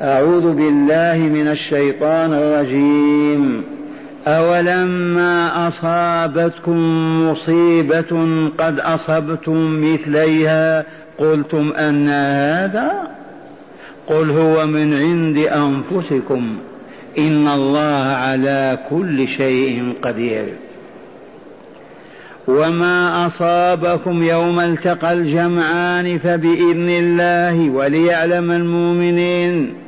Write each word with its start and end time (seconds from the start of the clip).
أعوذ 0.00 0.52
بالله 0.52 1.18
من 1.18 1.48
الشيطان 1.48 2.32
الرجيم. 2.32 3.64
أولما 4.26 5.68
أصابتكم 5.68 6.78
مصيبة 7.30 8.26
قد 8.58 8.80
أصبتم 8.80 9.80
مثليها 9.80 10.84
قلتم 11.18 11.72
أن 11.72 12.08
هذا؟ 12.08 12.92
قل 14.06 14.30
هو 14.30 14.66
من 14.66 14.94
عند 14.94 15.38
أنفسكم. 15.38 16.56
إن 17.18 17.48
الله 17.48 18.04
على 18.04 18.78
كل 18.90 19.28
شيء 19.28 19.94
قدير. 20.02 20.46
وما 22.48 23.26
أصابكم 23.26 24.22
يوم 24.22 24.60
التقى 24.60 25.12
الجمعان 25.12 26.18
فبإذن 26.18 26.88
الله 26.88 27.70
وليعلم 27.70 28.50
المؤمنين. 28.50 29.87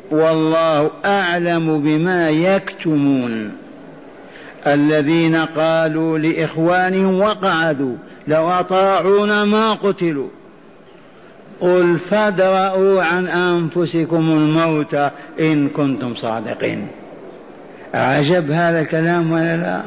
والله 0.11 0.91
أعلم 1.05 1.81
بما 1.81 2.29
يكتمون. 2.29 3.51
الذين 4.67 5.35
قالوا 5.35 6.17
لاخوانهم 6.17 7.19
وقعدوا 7.19 7.95
لو 8.27 8.49
أطاعونا 8.49 9.45
ما 9.45 9.73
قتلوا. 9.73 10.29
قل 11.61 11.99
فادرأوا 11.99 13.03
عن 13.03 13.27
أنفسكم 13.27 14.29
الموت 14.29 14.95
إن 15.39 15.69
كنتم 15.69 16.15
صادقين. 16.15 16.87
عجب 17.93 18.51
هذا 18.51 18.81
الكلام 18.81 19.31
ولا 19.31 19.57
لا؟ 19.57 19.81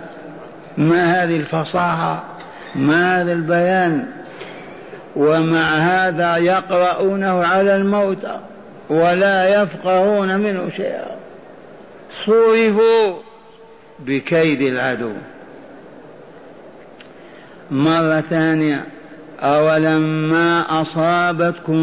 ما 0.79 1.03
هذه 1.05 1.37
الفصاحة؟ 1.37 2.25
ما 2.75 3.21
هذا 3.21 3.33
البيان؟ 3.33 4.07
ومع 5.17 5.77
هذا 5.77 6.37
يقرؤونه 6.37 7.45
على 7.45 7.77
الموتى. 7.77 8.39
ولا 8.91 9.63
يفقهون 9.63 10.41
منه 10.41 10.71
شيئا. 10.77 11.17
صرفوا 12.27 13.15
بكيد 14.07 14.63
العدو. 14.63 15.13
مرة 17.71 18.21
ثانية 18.21 18.85
أولما 19.41 20.65
أصابتكم 20.83 21.81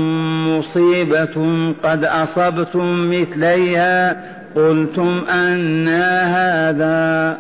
مصيبة 0.48 1.74
قد 1.84 2.06
أصبتم 2.06 3.10
مثليها 3.10 4.24
قلتم 4.56 5.26
أن 5.30 5.88
هذا. 5.88 7.38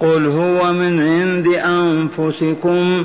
قل 0.00 0.26
هو 0.26 0.72
من 0.72 1.00
عند 1.00 1.46
أنفسكم 1.46 3.04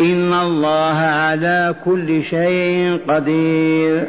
إن 0.00 0.32
الله 0.32 0.96
على 0.96 1.74
كل 1.84 2.24
شيء 2.24 3.00
قدير. 3.08 4.08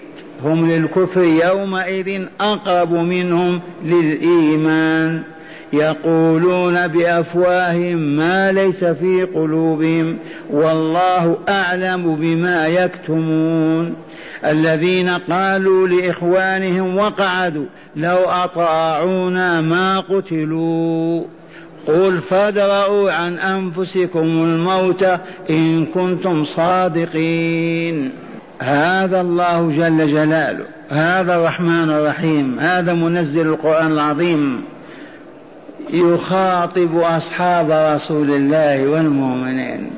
هم 0.43 0.65
للكفر 0.65 1.23
يومئذ 1.23 2.21
أقرب 2.41 2.91
منهم 2.91 3.61
للإيمان. 3.85 5.23
يقولون 5.73 6.87
بأفواههم 6.87 7.97
ما 7.97 8.51
ليس 8.51 8.83
في 8.83 9.27
قلوبهم 9.35 10.17
والله 10.49 11.37
أعلم 11.49 12.15
بما 12.15 12.67
يكتمون. 12.67 13.95
الذين 14.45 15.09
قالوا 15.09 15.87
لإخوانهم 15.87 16.97
وقعدوا 16.97 17.65
لو 17.95 18.17
أطاعونا 18.17 19.61
ما 19.61 19.99
قتلوا. 19.99 21.23
قل 21.87 22.17
فادرأوا 22.17 23.11
عن 23.11 23.37
أنفسكم 23.37 24.19
الموت 24.19 25.03
إن 25.49 25.85
كنتم 25.85 26.45
صادقين. 26.45 28.11
هذا 28.61 29.21
الله 29.21 29.71
جل 29.71 30.11
جلاله 30.11 30.65
هذا 30.89 31.35
الرحمن 31.35 31.89
الرحيم 31.89 32.59
هذا 32.59 32.93
منزل 32.93 33.47
القرآن 33.47 33.91
العظيم 33.91 34.63
يخاطب 35.89 36.97
أصحاب 36.97 37.95
رسول 37.95 38.31
الله 38.31 38.87
والمؤمنين. 38.87 39.91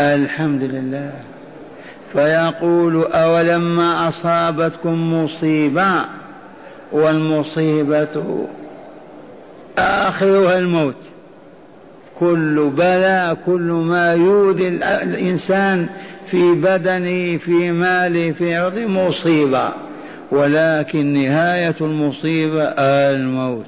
الحمد 0.00 0.62
لله. 0.62 1.12
فيقول 2.12 3.04
أولما 3.04 4.08
أصابتكم 4.08 5.14
مصيبة؟ 5.14 6.04
والمصيبة 6.92 8.46
آخرها 9.78 10.58
الموت. 10.58 10.94
كل 12.20 12.70
بلاء 12.76 13.34
كل 13.46 13.84
ما 13.86 14.14
يؤذي 14.14 14.68
الإنسان 14.82 15.88
في 16.32 16.54
بدنه 16.54 17.38
في 17.38 17.72
ماله 17.72 18.32
في 18.32 18.56
عرضه 18.56 18.86
مصيبة. 18.86 19.72
ولكن 20.30 21.06
نهاية 21.06 21.74
المصيبة 21.80 22.62
الموت. 22.78 23.66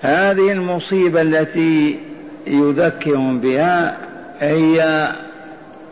هذه 0.00 0.52
المصيبة 0.52 1.22
التي 1.22 1.98
يذكرون 2.46 3.40
بها 3.40 3.96
هي 4.40 5.08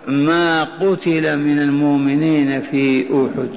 ما 0.07 0.65
قتل 0.65 1.39
من 1.39 1.59
المؤمنين 1.59 2.61
في 2.61 3.05
أحد. 3.05 3.51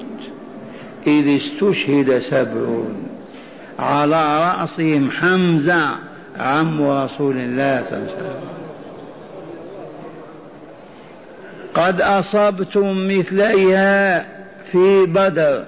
إذ 1.08 1.42
استشهد 1.42 2.19
سبعون. 2.19 2.96
على 3.80 4.40
رأسهم 4.40 5.12
حمزة 5.12 5.90
عم 6.40 6.81
رسول 6.81 7.38
الله 7.38 7.84
صلى 7.90 7.98
الله 7.98 8.12
عليه 8.12 8.13
وسلم. 8.13 8.70
قد 11.73 12.01
أصبتم 12.01 13.07
مثليها 13.07 14.25
في 14.71 15.05
بدر. 15.05 15.63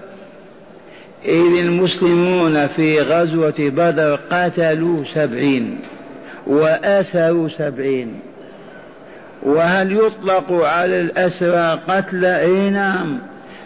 إذ 1.25 1.59
المسلمون 1.59 2.67
في 2.67 3.01
غزوة 3.01 3.55
بدر 3.59 4.19
قتلوا 4.31 5.03
سبعين 5.13 5.79
وأسروا 6.47 7.49
سبعين. 7.57 8.19
وهل 9.43 9.97
يطلق 9.97 10.51
على 10.51 10.99
الأسرى 10.99 11.79
قتل؟ 11.87 12.25
أي 12.25 12.69
نعم 12.69 13.19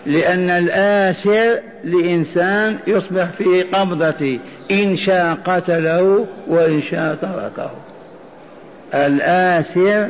لأن 0.05 0.49
الآسر 0.49 1.59
لإنسان 1.83 2.79
يصبح 2.87 3.29
في 3.37 3.63
قبضته 3.63 4.39
إن 4.71 4.95
شاء 4.95 5.37
قتله 5.45 6.28
وإن 6.47 6.81
شاء 6.91 7.16
تركه. 7.16 7.72
الآسر 8.93 10.09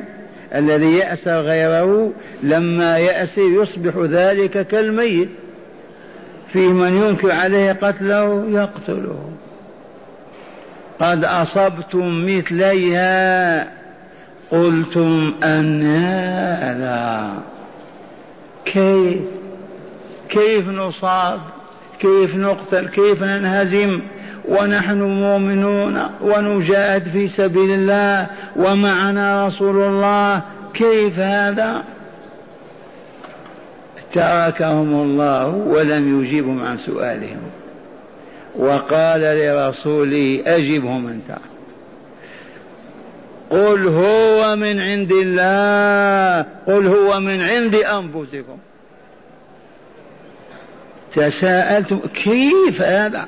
الذي 0.55 0.97
يأسر 0.97 1.41
غيره 1.41 2.11
لما 2.43 2.97
يأسر 2.97 3.41
يصبح 3.41 3.93
ذلك 4.11 4.67
كالميت. 4.67 5.29
فيه 6.53 6.67
من 6.67 6.97
ينكر 6.97 7.31
عليه 7.31 7.71
قتله 7.71 8.45
يقتله. 8.49 9.31
قد 10.99 11.25
أصبتم 11.25 12.25
مثليها 12.25 13.67
قلتم 14.51 15.33
أن 15.43 15.83
هذا 15.83 17.33
كيف؟ 18.65 19.21
كيف 20.29 20.69
نصاب؟ 20.69 21.41
كيف 21.99 22.35
نقتل؟ 22.35 22.87
كيف 22.87 23.23
ننهزم؟ 23.23 24.01
ونحن 24.47 25.01
مؤمنون 25.01 25.99
ونجاهد 26.21 27.09
في 27.09 27.27
سبيل 27.27 27.71
الله 27.71 28.27
ومعنا 28.55 29.47
رسول 29.47 29.77
الله. 29.77 30.41
كيف 30.73 31.19
هذا؟ 31.19 31.83
تركهم 34.13 34.93
الله 34.93 35.47
ولم 35.47 36.23
يجيبهم 36.23 36.63
عن 36.63 36.77
سؤالهم. 36.77 37.41
وقال 38.55 39.21
لرسوله 39.21 40.43
أجبهم 40.45 41.07
أنت. 41.07 41.37
قل 43.49 43.87
هو 43.87 44.55
من 44.55 44.79
عند 44.81 45.11
الله. 45.11 46.45
قل 46.67 46.87
هو 46.87 47.19
من 47.19 47.41
عند 47.41 47.75
أنفسكم. 47.75 48.57
تساءلتم 51.15 51.99
كيف 52.13 52.81
هذا؟ 52.81 53.27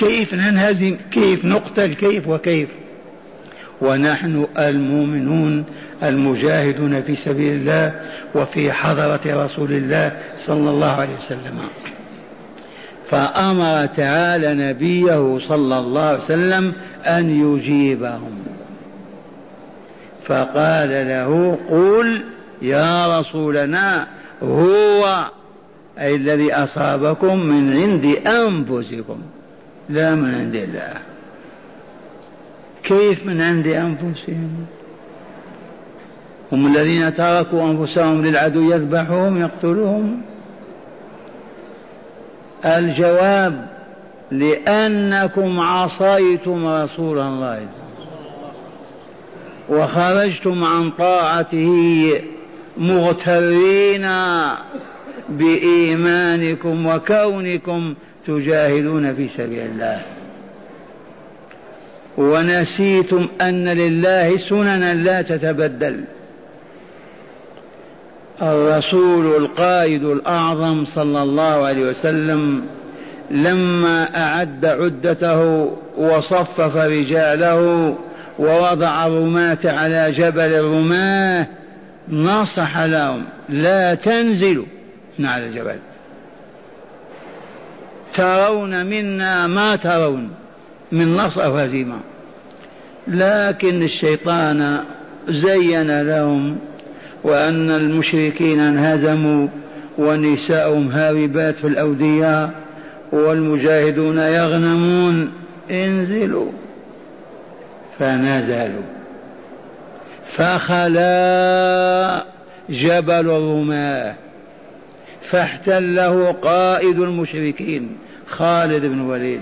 كيف 0.00 0.34
ننهزم 0.34 0.96
كيف 1.10 1.44
نقتل؟ 1.44 1.94
كيف 1.94 2.28
وكيف؟ 2.28 2.68
ونحن 3.80 4.46
المؤمنون 4.58 5.64
المجاهدون 6.02 7.02
في 7.02 7.16
سبيل 7.16 7.52
الله 7.52 8.00
وفي 8.34 8.72
حضرة 8.72 9.20
رسول 9.26 9.72
الله 9.72 10.12
صلى 10.46 10.70
الله 10.70 10.90
عليه 10.90 11.16
وسلم. 11.16 11.60
فأمر 13.10 13.86
تعالى 13.86 14.54
نبيه 14.54 15.38
صلى 15.38 15.78
الله 15.78 16.02
عليه 16.02 16.24
وسلم 16.24 16.72
أن 17.06 17.30
يجيبهم. 17.30 18.38
فقال 20.26 20.90
له 20.90 21.58
قل 21.70 22.24
يا 22.62 23.20
رسولنا 23.20 24.06
هو 24.42 25.30
أي 25.98 26.14
الذي 26.14 26.54
أصابكم 26.54 27.38
من 27.38 27.76
عند 27.76 28.04
أنفسكم. 28.26 29.18
لا 29.90 30.14
من 30.14 30.34
عند 30.34 30.54
الله 30.54 30.92
كيف 32.82 33.26
من 33.26 33.40
عند 33.42 33.66
أنفسهم؟ 33.66 34.66
هم 36.52 36.66
الذين 36.66 37.14
تركوا 37.14 37.62
أنفسهم 37.64 38.22
للعدو 38.22 38.62
يذبحهم 38.62 39.40
يقتلهم. 39.40 40.22
الجواب 42.64 43.66
لأنكم 44.30 45.60
عصيتم 45.60 46.66
رسول 46.66 47.18
الله. 47.18 47.66
وخرجتم 49.68 50.64
عن 50.64 50.90
طاعته 50.90 51.72
مغترين 52.76 54.06
بإيمانكم 55.28 56.86
وكونكم 56.86 57.94
تجاهدون 58.30 59.14
في 59.14 59.28
سبيل 59.28 59.60
الله. 59.60 60.00
ونسيتم 62.18 63.28
أن 63.42 63.68
لله 63.68 64.36
سننا 64.36 64.94
لا 64.94 65.22
تتبدل. 65.22 66.04
الرسول 68.42 69.36
القائد 69.36 70.04
الأعظم 70.04 70.84
صلى 70.84 71.22
الله 71.22 71.66
عليه 71.66 71.90
وسلم 71.90 72.62
لما 73.30 74.02
أعد 74.16 74.66
عدته 74.66 75.70
وصفف 75.96 76.76
رجاله 76.76 77.94
ووضع 78.38 79.06
الرماة 79.06 79.58
على 79.64 80.12
جبل 80.12 80.40
الرماة 80.40 81.46
نصح 82.08 82.78
لهم 82.78 83.24
لا 83.48 83.94
تنزلوا 83.94 84.66
من 85.18 85.26
على 85.26 85.46
الجبل. 85.46 85.78
ترون 88.14 88.86
منا 88.86 89.46
ما 89.46 89.76
ترون 89.76 90.30
من 90.92 91.14
نصر 91.14 91.52
وهزيمة 91.52 92.00
لكن 93.08 93.82
الشيطان 93.82 94.80
زين 95.28 96.02
لهم 96.02 96.58
وأن 97.24 97.70
المشركين 97.70 98.60
انهزموا 98.60 99.48
ونساؤهم 99.98 100.90
هاربات 100.90 101.56
في 101.56 101.66
الأودية 101.66 102.50
والمجاهدون 103.12 104.18
يغنمون 104.18 105.32
انزلوا. 105.70 106.50
فنزلوا. 107.98 108.82
فخلا 110.36 112.24
جبل 112.70 113.30
الرماة. 113.30 114.14
فاحتله 115.22 116.32
قائد 116.32 116.98
المشركين 116.98 117.98
خالد 118.26 118.86
بن 118.86 119.00
وليد 119.00 119.40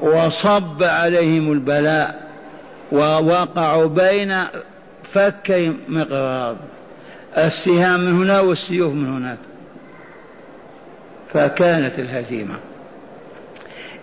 وصب 0.00 0.82
عليهم 0.82 1.52
البلاء 1.52 2.26
ووقعوا 2.92 3.86
بين 3.86 4.34
فكي 5.12 5.76
مقراض 5.88 6.56
السهام 7.38 8.00
من 8.00 8.12
هنا 8.12 8.40
والسيوف 8.40 8.92
من 8.92 9.16
هناك. 9.16 9.38
فكانت 11.32 11.98
الهزيمة. 11.98 12.54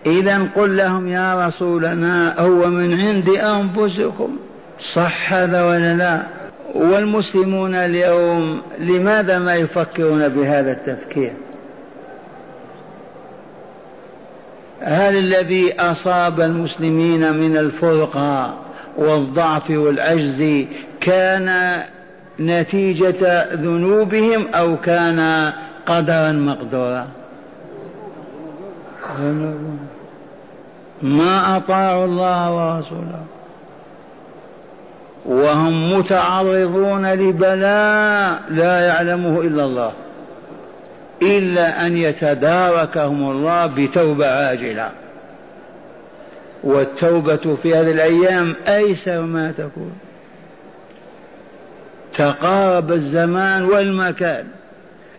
إذا 0.06 0.48
قل 0.56 0.76
لهم 0.76 1.08
يا 1.08 1.46
رسولنا 1.46 2.40
هو 2.40 2.70
من 2.70 3.00
عند 3.00 3.28
أنفسكم 3.28 4.38
صح 4.94 5.32
هذا 5.32 5.64
ولا 5.64 5.94
لا؟ 5.94 6.22
والمسلمون 6.74 7.74
اليوم 7.74 8.62
لماذا 8.78 9.38
ما 9.38 9.54
يفكرون 9.54 10.28
بهذا 10.28 10.72
التفكير؟ 10.72 11.32
هل 14.80 15.16
الذي 15.18 15.80
أصاب 15.80 16.40
المسلمين 16.40 17.34
من 17.34 17.56
الفرقة 17.56 18.54
والضعف 18.96 19.70
والعجز 19.70 20.66
كان 21.00 21.78
نتيجة 22.40 23.54
ذنوبهم 23.54 24.46
أو 24.54 24.76
كان 24.76 25.52
قدرا 25.86 26.32
مقدورا؟ 26.32 27.06
ما 31.02 31.56
أطاعوا 31.56 32.04
الله 32.04 32.52
ورسوله. 32.52 33.20
وهم 35.24 35.98
متعرضون 35.98 37.12
لبلاء 37.12 38.42
لا 38.50 38.80
يعلمه 38.86 39.40
إلا 39.40 39.64
الله 39.64 39.92
إلا 41.22 41.86
أن 41.86 41.96
يتداركهم 41.96 43.30
الله 43.30 43.66
بتوبة 43.66 44.26
عاجلة. 44.26 44.90
والتوبة 46.64 47.56
في 47.62 47.74
هذه 47.74 47.90
الأيام 47.90 48.56
أيسر 48.68 49.20
ما 49.20 49.52
تكون. 49.58 49.92
تقارب 52.12 52.92
الزمان 52.92 53.64
والمكان. 53.64 54.46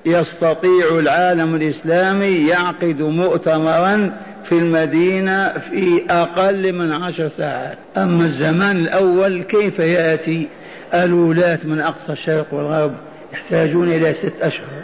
يستطيع 0.05 0.99
العالم 0.99 1.55
الإسلامي 1.55 2.47
يعقد 2.47 2.99
مؤتمرا 2.99 4.11
في 4.49 4.57
المدينة 4.57 5.47
في 5.47 6.05
أقل 6.09 6.73
من 6.73 6.91
عشر 6.91 7.27
ساعات. 7.27 7.77
أما 7.97 8.25
الزمان 8.25 8.77
الأول 8.77 9.43
كيف 9.43 9.79
يأتي؟ 9.79 10.47
الولاة 10.93 11.59
من 11.63 11.81
أقصى 11.81 12.11
الشرق 12.11 12.53
والغرب 12.53 12.95
يحتاجون 13.33 13.87
إلى 13.87 14.13
ست 14.13 14.33
أشهر. 14.41 14.83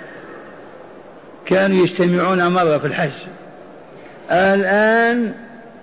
كانوا 1.46 1.86
يجتمعون 1.86 2.48
مرة 2.48 2.77
في 2.77 2.88
الحج. 2.88 3.12
الآن 4.31 5.34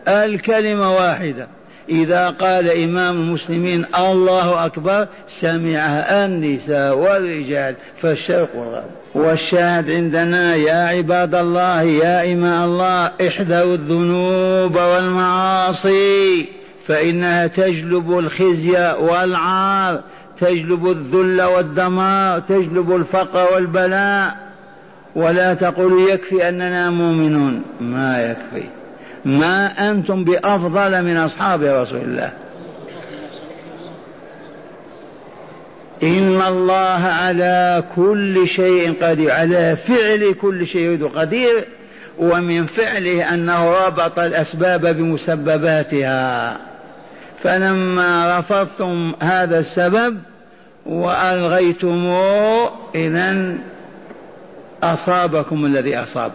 الكلمة 0.09 0.93
واحدة. 0.93 1.47
إذا 1.91 2.31
قال 2.31 2.71
إمام 2.71 3.17
المسلمين 3.17 3.87
الله 3.99 4.67
أكبر 4.67 5.07
سمعها 5.41 6.27
النساء 6.27 6.99
والرجال 6.99 7.75
فالشرق 8.03 8.57
والغرب. 8.57 8.91
والشاهد 9.15 9.91
عندنا 9.91 10.55
يا 10.55 10.89
عباد 10.89 11.35
الله 11.35 11.83
يا 11.83 12.33
إماء 12.33 12.65
الله 12.65 13.11
احذروا 13.29 13.75
الذنوب 13.75 14.75
والمعاصي 14.77 16.49
فإنها 16.87 17.47
تجلب 17.47 18.19
الخزي 18.19 18.95
والعار 19.01 20.01
تجلب 20.41 20.91
الذل 20.91 21.43
والدمار 21.43 22.41
تجلب 22.41 22.97
الفقر 22.97 23.55
والبلاء. 23.55 24.37
ولا 25.17 25.55
تقولوا 25.55 26.11
يكفي 26.11 26.49
أننا 26.49 26.91
مؤمنون. 26.91 27.63
ما 27.81 28.23
يكفي. 28.23 28.69
ما 29.25 29.91
أنتم 29.91 30.25
بأفضل 30.25 31.03
من 31.03 31.17
أصحاب 31.17 31.63
رسول 31.63 32.01
الله. 32.01 32.33
إن 36.03 36.43
الله 36.43 37.05
على 37.05 37.85
كل 37.97 38.49
شيء 38.49 38.97
قدير 39.03 39.33
على 39.33 39.77
فعل 39.89 40.35
كل 40.41 40.67
شيء 40.67 41.09
قدير 41.09 41.69
ومن 42.19 42.67
فعله 42.67 43.35
أنه 43.35 43.87
ربط 43.87 44.19
الأسباب 44.19 44.87
بمسبباتها. 44.97 46.59
فلما 47.43 48.39
رفضتم 48.39 49.15
هذا 49.21 49.59
السبب 49.59 50.19
وألغيتموه 50.87 52.71
إذا 52.95 53.55
أصابكم 54.83 55.65
الذي 55.65 55.97
أصاب. 55.97 56.33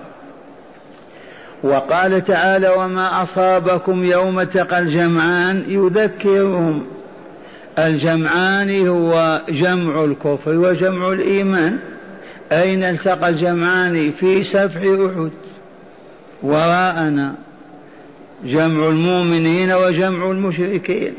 وقال 1.63 2.25
تعالى 2.25 2.69
وما 2.69 3.23
أصابكم 3.23 4.03
يوم 4.03 4.39
التقى 4.39 4.79
الجمعان 4.79 5.63
يذكرهم. 5.67 6.85
الجمعان 7.79 8.87
هو 8.87 9.41
جمع 9.49 10.03
الكفر 10.03 10.55
وجمع 10.57 11.11
الإيمان. 11.11 11.79
أين 12.51 12.83
التقى 12.83 13.29
الجمعان؟ 13.29 14.11
في 14.11 14.43
سفح 14.43 14.81
أحد 14.81 15.31
وراءنا. 16.43 17.33
جمع 18.45 18.87
المؤمنين 18.87 19.71
وجمع 19.71 20.31
المشركين. 20.31 21.13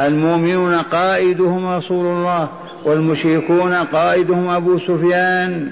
المؤمنون 0.00 0.74
قائدهم 0.74 1.66
رسول 1.66 2.06
الله 2.06 2.48
والمشركون 2.84 3.74
قائدهم 3.74 4.48
أبو 4.48 4.78
سفيان. 4.78 5.70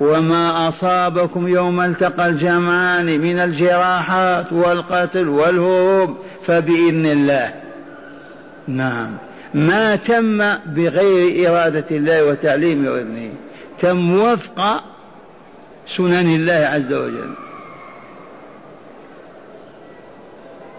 وما 0.00 0.68
أصابكم 0.68 1.48
يوم 1.48 1.80
التقى 1.80 2.26
الجمعان 2.28 3.20
من 3.20 3.38
الجراحات 3.38 4.52
والقتل 4.52 5.28
والهروب 5.28 6.16
فبإذن 6.46 7.06
الله. 7.06 7.52
نعم. 8.68 9.16
ما 9.54 9.96
تم 9.96 10.38
بغير 10.66 11.50
إرادة 11.50 11.84
الله 11.90 12.24
وتعليمه 12.24 12.90
وإذنه 12.90 13.32
تم 13.80 14.20
وفق 14.20 14.84
سنن 15.96 16.34
الله 16.34 16.52
عز 16.52 16.92
وجل. 16.92 17.30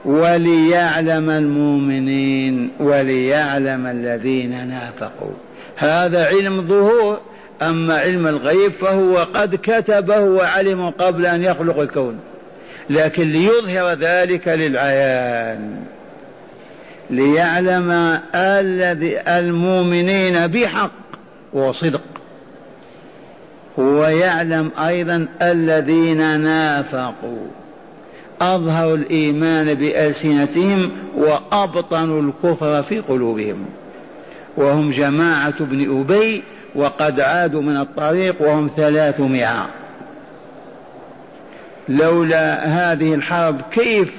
وليعلم 0.06 1.30
المؤمنين 1.30 2.72
وليعلم 2.80 3.88
الذين 3.88 4.68
نافقوا. 4.68 5.34
هذا 5.78 6.26
علم 6.26 6.68
ظهور 6.68 7.20
أما 7.62 7.98
علم 7.98 8.28
الغيب 8.28 8.72
فهو 8.72 9.18
قد 9.18 9.56
كتبه 9.56 10.20
وعلم 10.20 10.90
قبل 10.90 11.26
أن 11.26 11.44
يخلق 11.44 11.80
الكون. 11.80 12.20
لكن 12.90 13.30
ليظهر 13.30 13.94
ذلك 13.94 14.48
للعيان 14.48 15.84
ليعلم 17.10 18.20
الذي 18.36 19.20
المؤمنين 19.20 20.48
بحق 20.48 20.92
وصدق 21.54 22.02
ويعلم 23.78 24.72
أيضا 24.88 25.28
الذين 25.42 26.42
نافقوا. 26.42 27.48
أظهروا 28.42 28.96
الإيمان 28.96 29.74
بألسنتهم 29.74 30.92
وأبطنوا 31.18 32.22
الكفر 32.22 32.84
في 32.84 33.00
قلوبهم. 33.00 33.66
وهم 34.58 34.92
جماعة 34.92 35.54
ابن 35.60 36.00
أبي 36.00 36.44
وقد 36.78 37.20
عادوا 37.20 37.62
من 37.62 37.78
الطريق 37.78 38.42
وهم 38.42 38.70
ثلاثمائة. 38.78 39.68
لولا 41.90 42.66
هذه 42.66 43.14
الحرب 43.14 43.62
كيف 43.72 44.10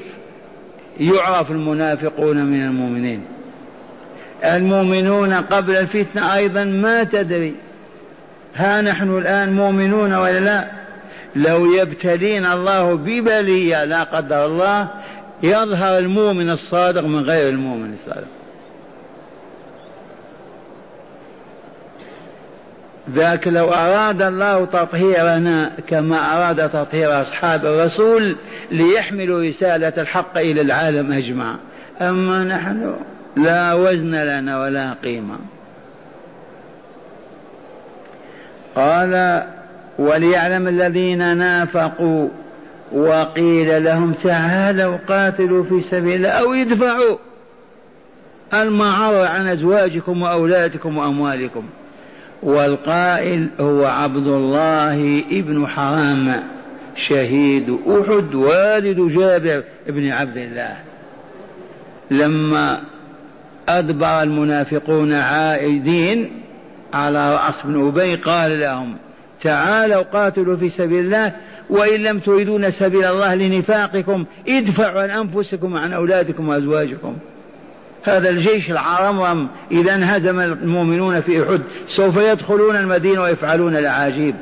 يعرف 1.01 1.51
المنافقون 1.51 2.47
من 2.47 2.65
المؤمنين؟ 2.65 3.25
المؤمنون 4.45 5.33
قبل 5.33 5.77
الفتنة 5.77 6.35
أيضا 6.35 6.65
ما 6.65 7.05
تدري 7.05 7.55
ها 8.55 8.81
نحن 8.81 9.19
الآن 9.19 9.53
مؤمنون 9.53 10.15
ولا 10.15 10.41
لا. 10.41 10.71
لو 11.37 11.73
يبتلينا 11.73 12.55
الله 12.55 12.95
ببلية 12.95 13.85
لا 13.85 14.03
قدر 14.03 14.47
الله 14.47 14.89
يظهر 15.43 15.99
المؤمن 15.99 16.51
الصادق 16.51 17.05
من 17.05 17.21
غير 17.21 17.49
المؤمن 17.49 17.95
الصادق. 17.95 18.38
ذاك 23.15 23.49
لو 23.49 23.69
أراد 23.69 24.23
الله 24.23 24.65
تطهيرنا 24.65 25.71
كما 25.89 26.37
أراد 26.37 26.69
تطهير 26.69 27.23
أصحاب 27.23 27.67
الرسول 27.67 28.37
ليحملوا 28.71 29.43
رسالة 29.43 29.93
الحق 30.03 30.39
إلى 30.39 30.61
العالم 30.61 31.13
أجمع. 31.13 31.57
أما 32.01 32.45
نحن 32.45 32.97
لا 33.37 33.75
وزن 33.75 34.15
لنا 34.15 34.61
ولا 34.61 34.95
قيمة. 35.03 35.39
قال 38.77 39.43
وليعلم 39.99 40.69
الذين 40.69 41.37
نافقوا 41.37 42.29
وقيل 42.93 43.85
لهم 43.85 44.13
تعالوا 44.13 44.97
قاتلوا 45.09 45.65
في 45.65 45.81
سبيل 45.91 46.15
الله 46.15 46.29
أو 46.29 46.53
ادفعوا 46.53 47.17
المعار 48.55 49.27
عن 49.27 49.49
أزواجكم 49.49 50.23
وأولادكم 50.23 50.99
وأموالكم. 50.99 51.65
والقائل 52.43 53.49
هو 53.61 53.85
عبد 53.85 54.27
الله 54.27 55.25
ابن 55.31 55.67
حرام 55.67 56.43
شهيد 57.09 57.79
أحد 57.89 58.35
والد 58.35 59.19
جابر 59.19 59.63
بن 59.87 60.11
عبد 60.11 60.37
الله. 60.37 60.77
لما 62.11 62.81
أدبر 63.69 64.23
المنافقون 64.23 65.13
عائدين 65.13 66.31
على 66.93 67.35
رأس 67.35 67.55
بن 67.65 67.89
أبي 67.89 68.15
قال 68.15 68.61
لهم 68.61 68.97
تعالوا 69.43 70.03
قاتلوا 70.03 70.57
في 70.57 70.69
سبيل 70.69 71.05
الله 71.05 71.33
وإن 71.71 72.01
لم 72.01 72.19
تريدون 72.19 72.71
سبيل 72.71 73.05
الله 73.05 73.35
لنفاقكم 73.35 74.25
ادفعوا 74.49 75.01
عن 75.03 75.11
أنفسكم 75.11 75.73
وعن 75.73 75.93
أولادكم 75.93 76.49
وأزواجكم. 76.49 77.17
هذا 78.03 78.31
الجيش 78.31 78.71
العرمرم 78.71 79.49
إذا 79.71 79.95
انهزم 79.95 80.41
المؤمنون 80.41 81.21
في 81.21 81.43
أحد؟ 81.43 81.61
سوف 81.97 82.17
يدخلون 82.17 82.77
المدينة 82.77 83.23
ويفعلون 83.23 83.77
العجيب 83.77 84.35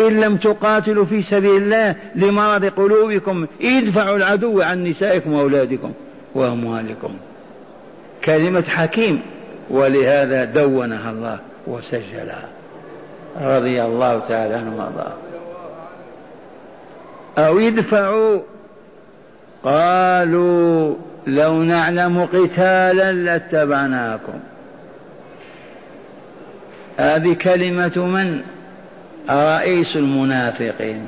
إن 0.00 0.20
لم 0.20 0.36
تقاتلوا 0.36 1.04
في 1.04 1.22
سبيل 1.22 1.62
الله 1.62 1.94
لمرض 2.14 2.64
قلوبكم 2.64 3.46
ادفعوا 3.62 4.16
العدو 4.16 4.60
عن 4.62 4.84
نسائكم 4.84 5.32
وأولادكم 5.32 5.92
وأموالكم. 6.34 7.14
كلمة 8.24 8.62
حكيم 8.62 9.22
ولهذا 9.70 10.44
دونها 10.44 11.10
الله 11.10 11.38
وسجلها. 11.66 12.48
رضي 13.40 13.82
الله 13.82 14.18
تعالى 14.18 14.54
عنه 14.54 14.76
وأرضاه. 14.76 15.12
أو 17.38 17.58
يدفعوا 17.58 18.40
قالوا 19.64 20.96
لو 21.26 21.62
نعلم 21.62 22.24
قتالا 22.24 23.12
لاتبعناكم. 23.12 24.40
هذه 26.96 27.34
كلمة 27.34 27.92
من؟ 27.96 28.40
رئيس 29.30 29.96
المنافقين. 29.96 31.04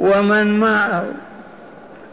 ومن 0.00 0.60
معه؟ 0.60 1.04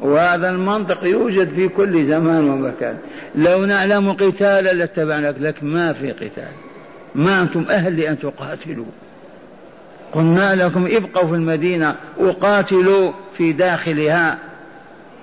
وهذا 0.01 0.49
المنطق 0.49 1.05
يوجد 1.05 1.49
في 1.49 1.67
كل 1.67 2.09
زمان 2.09 2.49
ومكان. 2.49 2.97
لو 3.35 3.65
نعلم 3.65 4.11
قتالا 4.11 4.73
لاتبعناك 4.73 5.35
لكن 5.39 5.67
ما 5.67 5.93
في 5.93 6.11
قتال. 6.11 6.51
ما 7.15 7.41
أنتم 7.41 7.65
أهل 7.69 7.99
لأن 7.99 8.19
تقاتلوا. 8.19 8.85
قلنا 10.13 10.55
لكم 10.55 10.87
ابقوا 10.91 11.27
في 11.27 11.35
المدينة 11.35 11.95
وقاتلوا 12.17 13.11
في 13.37 13.53
داخلها. 13.53 14.37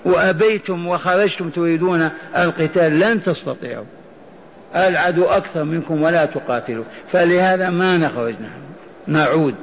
وأبيتم 0.05 0.87
وخرجتم 0.87 1.51
تريدون 1.51 2.11
القتال 2.37 3.01
لن 3.01 3.23
تستطيعوا. 3.23 3.85
العدو 4.77 5.25
أكثر 5.25 5.65
منكم 5.65 6.03
ولا 6.03 6.25
تقاتلوا. 6.25 6.85
فلهذا 7.13 7.71
ما 7.71 7.97
نخرج 7.97 8.33
نحن؟ 8.33 8.63
نعود. 9.07 9.55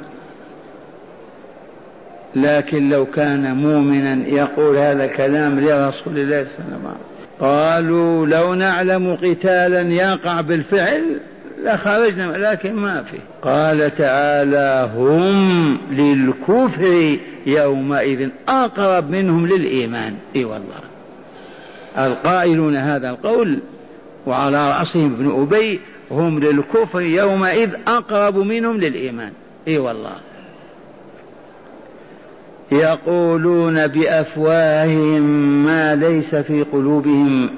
لكن 2.36 2.90
لو 2.90 3.06
كان 3.06 3.56
مؤمنا 3.56 4.28
يقول 4.28 4.78
هذا 4.78 5.06
الكلام 5.06 5.60
لرسول 5.60 6.20
الله 6.20 6.48
صلى 6.58 6.66
الله 6.66 6.90
عليه 6.90 6.90
وسلم 6.90 6.96
قالوا 7.40 8.26
لو 8.28 8.54
نعلم 8.54 9.16
قتالا 9.16 9.82
يقع 9.82 10.42
بالفعل 10.42 11.20
لخرجنا 11.63 12.24
لكن 12.24 12.74
ما 12.74 13.04
في. 13.04 13.18
قال 13.42 13.96
تعالى 13.96 14.89
هم 14.96 15.78
للكفر 15.92 17.18
يومئذ 17.46 18.30
أقرب 18.48 19.10
منهم 19.10 19.48
للإيمان. 19.48 20.16
إي 20.36 20.46
والله. 20.46 20.80
القائلون 21.98 22.75
هذا 22.75 23.10
القول 23.10 23.60
وعلى 24.25 24.70
رأسهم 24.70 25.13
ابن 25.13 25.42
أبي 25.42 25.80
هم 26.12 26.39
للكفر 26.39 27.01
يومئذ 27.01 27.70
أقرب 27.88 28.38
منهم 28.38 28.78
للإيمان. 28.78 29.32
إي 29.68 29.78
والله. 29.78 30.16
يقولون 32.72 33.88
بأفواههم 33.88 35.22
ما 35.66 35.96
ليس 35.96 36.36
في 36.36 36.63
قلوبهم 36.63 37.50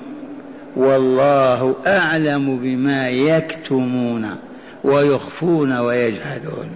والله 0.76 1.76
أعلم 1.88 2.58
بما 2.58 3.08
يكتمون 3.08 4.36
ويخفون 4.84 5.78
ويجهلون 5.78 6.70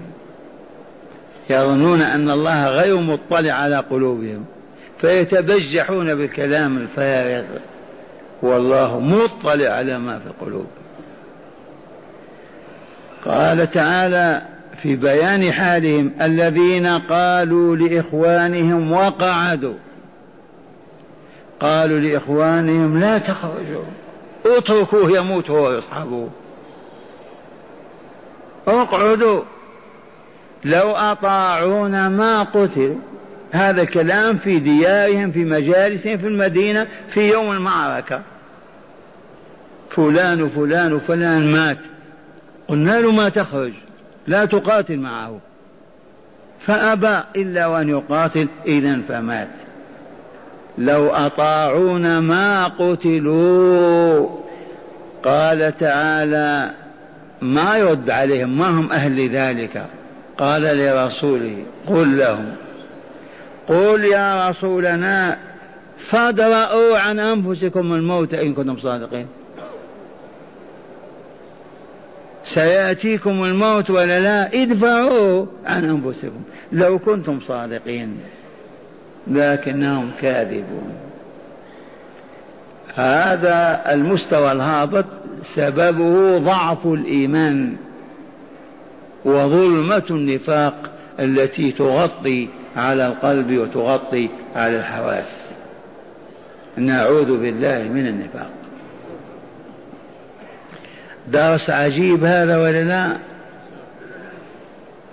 يظنون 1.49 2.01
أن 2.01 2.29
الله 2.29 2.69
غير 2.69 2.97
مطلع 2.97 3.53
على 3.53 3.77
قلوبهم 3.77 4.45
فيتبجحون 5.01 6.15
بالكلام 6.15 6.77
الفارغ. 6.77 7.43
والله 8.41 8.99
مطلع 8.99 9.69
على 9.69 9.99
ما 9.99 10.19
في 10.19 10.25
القلوب. 10.25 10.67
قال 13.25 13.71
تعالى 13.71 14.41
في 14.81 14.95
بيان 14.95 15.51
حالهم 15.51 16.11
الذين 16.21 16.87
قالوا 16.87 17.75
لإخوانهم 17.75 18.91
وقعدوا. 18.91 19.73
قالوا 21.59 21.99
لإخوانهم 21.99 22.99
لا 22.99 23.17
تخرجوا 23.17 23.83
اتركوه 24.45 25.17
يموت 25.17 25.49
هو 25.49 25.63
وأصحابه 25.63 26.29
اقعدوا. 28.67 29.41
لو 30.65 30.91
أطاعونا 30.91 32.09
ما 32.09 32.43
قتلوا 32.43 32.95
هذا 33.51 33.83
كلام 33.83 34.37
في 34.37 34.59
ديارهم 34.59 35.31
في 35.31 35.45
مجالسهم 35.45 36.17
في 36.17 36.27
المدينة 36.27 36.87
في 37.13 37.31
يوم 37.31 37.51
المعركة. 37.51 38.21
فلان 39.95 40.41
وفلان 40.41 40.93
وفلان 40.93 41.51
مات. 41.51 41.77
قلنا 42.67 43.01
له 43.01 43.11
ما 43.11 43.29
تخرج 43.29 43.73
لا 44.27 44.45
تقاتل 44.45 44.97
معه. 44.97 45.39
فأبى 46.65 47.19
إلا 47.35 47.67
وأن 47.67 47.89
يقاتل 47.89 48.47
إذا 48.65 49.01
فمات. 49.07 49.64
لو 50.77 51.07
أطاعون 51.07 52.17
ما 52.17 52.67
قتلوا. 52.67 54.29
قال 55.23 55.77
تعالى 55.77 56.71
ما 57.41 57.77
يرد 57.77 58.09
عليهم 58.09 58.57
ما 58.57 58.69
هم 58.69 58.91
أهل 58.91 59.29
ذلك؟ 59.29 59.85
قال 60.37 60.61
لرسوله 60.61 61.63
قل 61.87 62.17
لهم 62.17 62.55
قل 63.67 64.05
يا 64.05 64.49
رسولنا 64.49 65.37
فادرأوا 66.09 66.97
عن 66.97 67.19
أنفسكم 67.19 67.93
الموت 67.93 68.33
إن 68.33 68.53
كنتم 68.53 68.77
صادقين. 68.77 69.27
سيأتيكم 72.53 73.43
الموت 73.43 73.89
ولا 73.89 74.19
لا 74.19 74.63
ادفعوا 74.63 75.45
عن 75.65 75.85
أنفسكم 75.85 76.41
لو 76.71 76.99
كنتم 76.99 77.39
صادقين. 77.47 78.17
لكنهم 79.27 80.11
كاذبون. 80.21 80.93
هذا 82.95 83.81
المستوى 83.93 84.51
الهابط 84.51 85.05
سببه 85.55 86.37
ضعف 86.37 86.85
الإيمان 86.85 87.75
وظلمة 89.25 90.03
النفاق 90.09 90.91
التي 91.19 91.71
تغطي 91.71 92.49
على 92.77 93.07
القلب 93.07 93.57
وتغطي 93.57 94.29
على 94.55 94.77
الحواس. 94.77 95.49
نعوذ 96.77 97.37
بالله 97.37 97.77
من 97.77 98.07
النفاق. 98.07 98.49
درس 101.27 101.69
عجيب 101.69 102.23
هذا 102.23 102.57
ولا 102.57 102.83
لا؟ 102.83 103.17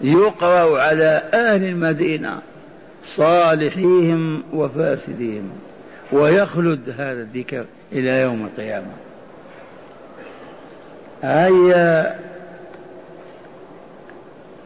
يقرأ 0.00 0.82
على 0.82 1.22
أهل 1.34 1.64
المدينة. 1.64 2.38
صالحيهم 3.04 4.42
وفاسديهم 4.52 5.50
ويخلد 6.12 6.90
هذا 6.90 7.20
الذكر 7.22 7.64
إلى 7.92 8.20
يوم 8.20 8.44
القيامة. 8.44 8.92
هيا 11.22 12.18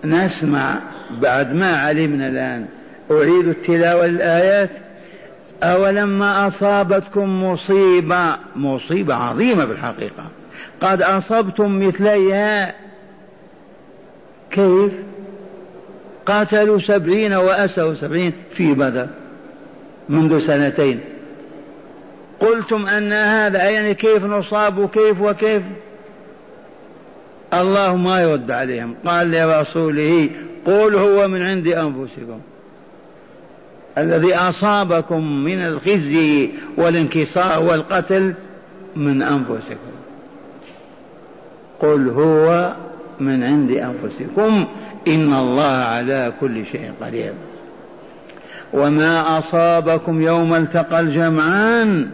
نسمع 0.04 0.78
بعد 1.20 1.52
ما 1.52 1.76
علمنا 1.76 2.28
الآن 2.28 2.66
أعيد 3.10 3.48
التلاوة 3.48 4.06
للآيات 4.06 4.70
أولما 5.62 6.46
أصابتكم 6.46 7.44
مصيبة 7.44 8.36
مصيبة 8.56 9.14
عظيمة 9.14 9.64
بالحقيقة 9.64 10.24
قد 10.80 11.02
أصبتم 11.02 11.78
مثليها. 11.78 12.74
كيف؟ 14.50 14.92
قاتلوا 16.26 16.78
سبعين 16.80 17.32
وأسروا 17.32 17.94
سبعين 17.94 18.32
في 18.54 18.74
بدر 18.74 19.06
منذ 20.08 20.46
سنتين. 20.46 21.00
قلتم 22.40 22.86
أن 22.86 23.12
هذا 23.12 23.70
يعني 23.70 23.94
كيف 23.94 24.24
نصاب 24.24 24.78
وكيف 24.78 25.20
وكيف؟ 25.20 25.62
الله 27.54 27.96
ما 27.96 28.22
يرد 28.22 28.50
عليهم. 28.50 28.94
قال 29.06 29.30
لرسوله 29.30 30.28
قل 30.66 30.94
هو 30.94 31.28
من 31.28 31.42
عند 31.42 31.68
أنفسكم. 31.68 32.40
الذي 33.98 34.34
أصابكم 34.34 35.44
من 35.44 35.60
الخزي 35.62 36.50
والانكسار 36.76 37.62
والقتل 37.62 38.34
من 38.96 39.22
أنفسكم. 39.22 39.92
قل 41.80 42.08
هو 42.08 42.72
من 43.20 43.42
عند 43.42 43.70
أنفسكم. 43.70 44.66
إن 45.08 45.32
الله 45.32 45.62
على 45.62 46.32
كل 46.40 46.66
شيء 46.72 46.92
قدير. 47.00 47.32
وما 48.72 49.38
أصابكم 49.38 50.22
يوم 50.22 50.54
التقى 50.54 51.00
الجمعان؟ 51.00 52.08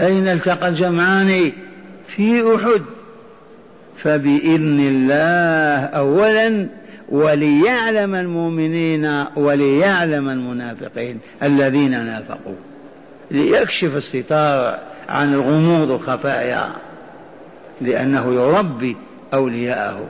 أين 0.00 0.28
التقى 0.28 0.68
الجمعان؟ 0.68 1.52
في 2.16 2.54
أحد. 2.56 2.82
فبإذن 4.02 4.80
الله 4.80 5.84
أولا 5.84 6.66
وليعلم 7.08 8.14
المؤمنين 8.14 9.24
وليعلم 9.36 10.28
المنافقين 10.28 11.18
الذين 11.42 11.90
نافقوا. 11.90 12.54
ليكشف 13.30 13.96
الستار 13.96 14.78
عن 15.08 15.34
الغموض 15.34 15.90
والخفايا 15.90 16.68
لأنه 17.80 18.34
يربي 18.34 18.96
أولياءه. 19.34 20.00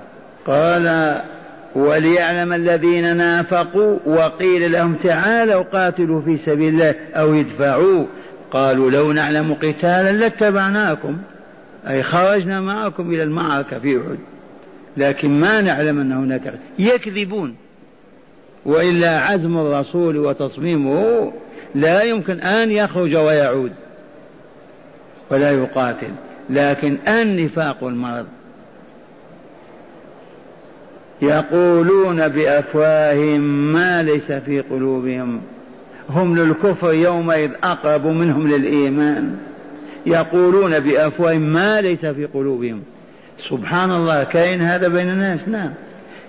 قال 0.47 1.17
وليعلم 1.75 2.53
الذين 2.53 3.17
نافقوا 3.17 3.99
وقيل 4.07 4.73
لهم 4.73 4.95
تعالوا 4.95 5.63
قاتلوا 5.63 6.23
في 6.23 6.37
سبيل 6.37 6.75
الله 6.75 6.95
أو 7.15 7.35
ادفعوا. 7.35 8.05
قالوا 8.51 8.91
لو 8.91 9.13
نعلم 9.13 9.55
قتالا 9.55 10.13
لاتبعناكم. 10.13 11.19
أي 11.89 12.03
خرجنا 12.03 12.61
معكم 12.61 13.11
إلى 13.11 13.23
المعركة 13.23 13.79
في 13.79 13.97
أحد. 13.97 14.19
لكن 14.97 15.41
ما 15.41 15.61
نعلم 15.61 16.01
أن 16.01 16.13
هناك 16.13 16.55
يكذبون. 16.79 17.57
وإلا 18.67 19.21
عزم 19.21 19.59
الرسول 19.59 20.17
وتصميمه 20.17 21.33
لا 21.75 22.03
يمكن 22.03 22.41
أن 22.41 22.71
يخرج 22.71 23.17
ويعود. 23.17 23.73
ولا 25.31 25.51
يقاتل. 25.51 26.11
لكن 26.51 26.99
النفاق 27.09 27.85
المرض. 27.85 28.27
يقولون 31.23 32.29
بأفواههم 32.29 33.73
ما 33.73 34.03
ليس 34.03 34.33
في 34.33 34.61
قلوبهم. 34.61 35.41
هم 36.11 36.37
للكفر 36.37 36.93
يومئذ 36.93 37.51
أقرب 37.65 38.07
منهم 38.07 38.49
للإيمان. 38.49 39.37
يقولون 40.07 40.81
بأفواههم 40.81 41.53
ما 41.53 41.81
ليس 41.81 42.07
في 42.07 42.25
قلوبهم. 42.25 42.83
سبحان 43.51 43.93
الله 43.93 44.25
كائن 44.25 44.61
هذا 44.61 44.89
بين 44.89 45.11
الناس 45.11 45.49
نعم. 45.49 45.71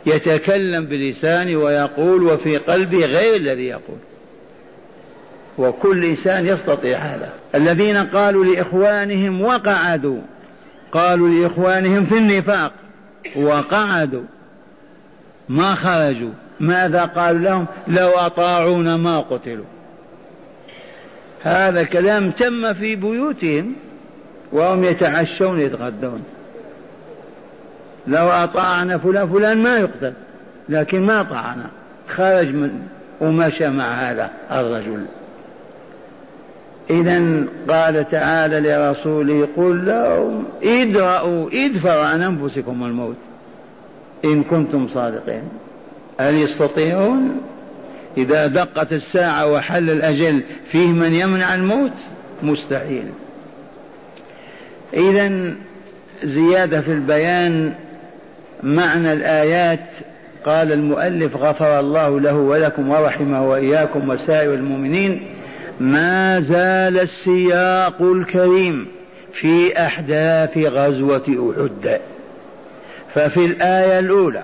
يتكلم 0.05 0.85
بلسانه 0.85 1.57
ويقول 1.57 2.23
وفي 2.23 2.57
قلبه 2.57 3.05
غير 3.05 3.35
الذي 3.35 3.67
يقول. 3.67 3.97
وكل 5.57 6.05
إنسان 6.05 6.47
يستطيع 6.47 6.97
هذا. 6.97 7.29
الذين 7.55 7.97
قالوا 7.97 8.45
لإخوانهم 8.45 9.41
وقعدوا 9.41 10.21
قالوا 10.91 11.29
لإخوانهم 11.29 12.05
في 12.05 12.17
النفاق 12.17 12.71
وقعدوا. 13.35 14.23
ما 15.49 15.75
خرجوا. 15.75 16.31
ماذا 16.59 17.05
قالوا 17.05 17.41
لهم؟ 17.41 17.65
لو 17.87 18.09
أطاعونا 18.09 18.97
ما 18.97 19.19
قتلوا. 19.19 19.65
هذا 21.41 21.83
كلام 21.83 22.31
تم 22.31 22.73
في 22.73 22.95
بيوتهم 22.95 23.73
وهم 24.51 24.83
يتعشون 24.83 25.59
يتغدون 25.59 26.23
لو 28.07 28.29
أطاعنا 28.29 28.97
فلان 28.97 29.29
فلان 29.29 29.61
ما 29.61 29.77
يقتل 29.77 30.13
لكن 30.69 31.05
ما 31.05 31.23
طعنا 31.23 31.69
خرج 32.07 32.47
من 32.47 32.81
ومشى 33.21 33.69
مع 33.69 33.93
هذا 33.93 34.29
الرجل. 34.51 35.05
إذا 36.89 37.43
قال 37.69 38.07
تعالى 38.07 38.59
لرسوله 38.59 39.47
قل 39.57 39.85
لهم 39.85 40.45
ادرأوا 40.63 41.49
ادفعوا 41.53 42.05
عن 42.05 42.21
أنفسكم 42.21 42.83
الموت. 42.83 43.15
إن 44.25 44.43
كنتم 44.43 44.87
صادقين. 44.87 45.43
هل 46.19 46.35
يستطيعون؟ 46.35 47.41
إذا 48.17 48.47
دقت 48.47 48.93
الساعة 48.93 49.51
وحل 49.51 49.89
الأجل 49.89 50.43
فيه 50.71 50.87
من 50.87 51.15
يمنع 51.15 51.55
الموت؟ 51.55 51.97
مستحيل. 52.43 53.05
إذا 54.93 55.53
زيادة 56.23 56.81
في 56.81 56.91
البيان 56.91 57.73
معنى 58.63 59.13
الآيات. 59.13 59.87
قال 60.45 60.71
المؤلف 60.71 61.35
غفر 61.35 61.79
الله 61.79 62.19
له 62.19 62.35
ولكم 62.35 62.89
ورحمه 62.89 63.49
وإياكم 63.49 64.09
وسائر 64.09 64.53
المؤمنين 64.53 65.21
ما 65.79 66.39
زال 66.39 66.99
السياق 66.99 68.01
الكريم 68.01 68.87
في 69.33 69.77
أحداث 69.85 70.57
غزوة 70.57 71.53
أحد 71.57 71.99
ففي 73.15 73.45
الآية 73.45 73.99
الأولى 73.99 74.43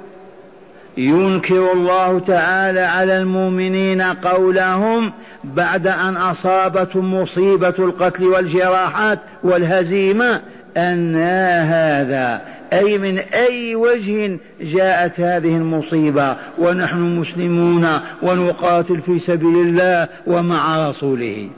ينكر 0.98 1.72
الله 1.74 2.20
تعالى 2.20 2.80
على 2.80 3.18
المؤمنين 3.18 4.02
قولهم 4.02 5.14
بعد 5.44 5.88
أن 5.88 6.18
أصابتهم 6.18 7.22
مصيبة 7.22 7.74
القتل 7.80 8.24
والجراحات 8.24 9.20
والهزيمة 9.44 10.42
أن 10.78 11.16
هذا. 11.16 12.42
أي 12.74 12.98
من 12.98 13.18
أي 13.18 13.76
وجه 13.76 14.38
جاءت 14.62 15.20
هذه 15.20 15.56
المصيبة؟ 15.56 16.36
ونحن 16.58 17.00
مسلمون 17.00 17.88
ونقاتل 18.22 19.02
في 19.02 19.20
سبيل 19.20 19.56
الله 19.56 20.08
ومع 20.28 20.90
رسوله. 20.90 21.50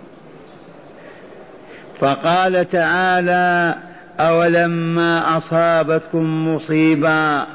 فقال 1.99 2.69
تعالى 2.69 3.75
أولما 4.19 5.37
أصابتكم 5.37 6.47
مصيبة 6.47 7.45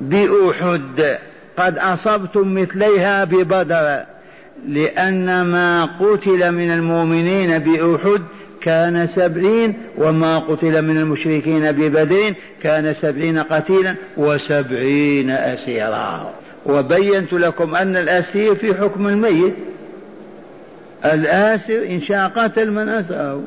بأحد 0.00 1.18
قد 1.58 1.78
أصبتم 1.78 2.54
مثليها 2.54 3.24
ببدر 3.24 4.04
لأن 4.68 5.40
ما 5.40 5.84
قتل 5.84 6.52
من 6.52 6.70
المؤمنين 6.70 7.58
بأحد 7.58 8.22
كان 8.62 9.06
سبعين 9.06 9.74
وما 9.98 10.38
قتل 10.38 10.82
من 10.82 10.98
المشركين 10.98 11.72
ببدر 11.72 12.34
كان 12.62 12.92
سبعين 12.92 13.38
قتيلا 13.38 13.94
وسبعين 14.16 15.30
أسيرا. 15.30 16.34
وبينت 16.66 17.32
لكم 17.32 17.74
أن 17.74 17.96
الأسير 17.96 18.54
في 18.54 18.74
حكم 18.74 19.06
الميت 19.06 19.54
الآسر 21.04 21.86
إن 21.86 22.00
شاء 22.00 22.28
قتل 22.28 22.70
من 22.70 22.88
أسره 22.88 23.42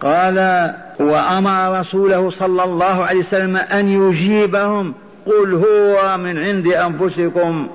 قال 0.00 0.70
وأمر 1.00 1.80
رسوله 1.80 2.30
صلى 2.30 2.64
الله 2.64 3.04
عليه 3.04 3.20
وسلم 3.20 3.56
أن 3.56 3.88
يجيبهم. 3.88 4.94
قل 5.26 5.54
هو 5.54 6.18
من 6.18 6.38
عند 6.38 6.66
أنفسكم 6.66 7.68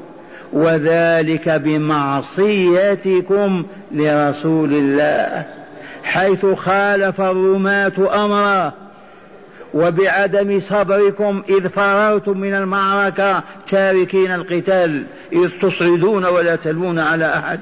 وذلك 0.54 1.50
بمعصيتكم 1.50 2.06
لرسول 3.92 4.74
الله 4.74 5.46
حيث 6.04 6.46
خالف 6.46 7.22
الرماة 7.22 8.26
أمره 8.26 8.74
وبعدم 9.74 10.60
صبركم 10.60 11.44
إذ 11.50 11.70
فررتم 11.70 12.38
من 12.38 12.54
المعركة 12.54 13.44
تاركين 13.72 14.32
القتال 14.32 15.06
إذ 15.34 15.50
تصعدون 15.62 16.26
ولا 16.26 16.56
تلوون 16.56 17.00
على 17.00 17.34
أحد. 17.34 17.60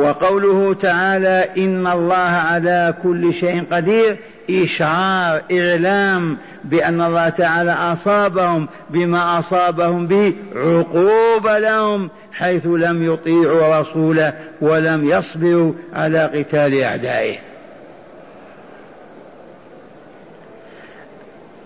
وقوله 0.00 0.74
تعالى 0.74 1.48
إن 1.58 1.86
الله 1.86 2.14
على 2.16 2.94
كل 3.02 3.34
شيء 3.34 3.64
قدير 3.72 4.16
إشعار 4.50 5.42
إعلام 5.52 6.36
بأن 6.64 7.00
الله 7.00 7.28
تعالى 7.28 7.72
أصابهم 7.72 8.68
بما 8.90 9.38
أصابهم 9.38 10.06
به 10.06 10.34
عقوبة 10.56 11.58
لهم 11.58 12.10
حيث 12.32 12.66
لم 12.66 13.12
يطيعوا 13.12 13.80
رسوله 13.80 14.32
ولم 14.60 15.08
يصبروا 15.08 15.72
على 15.94 16.24
قتال 16.24 16.82
أعدائه. 16.82 17.38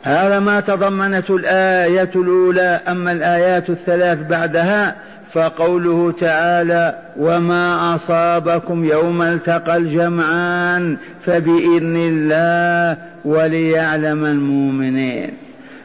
هذا 0.03 0.39
ما 0.39 0.61
تضمنته 0.61 1.37
الآية 1.37 2.11
الأولى 2.15 2.81
أما 2.89 3.13
الآيات 3.13 3.71
الثلاث 3.71 4.19
بعدها 4.19 4.97
فقوله 5.35 6.15
تعالى 6.21 6.99
وما 7.17 7.95
أصابكم 7.95 8.85
يوم 8.85 9.23
التقى 9.23 9.77
الجمعان 9.77 10.97
فبإذن 11.27 11.97
الله 11.97 13.03
وليعلم 13.25 14.25
المؤمنين. 14.25 15.31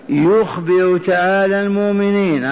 يخبر 0.10 0.98
تعالى 0.98 1.62
المؤمنين 1.62 2.46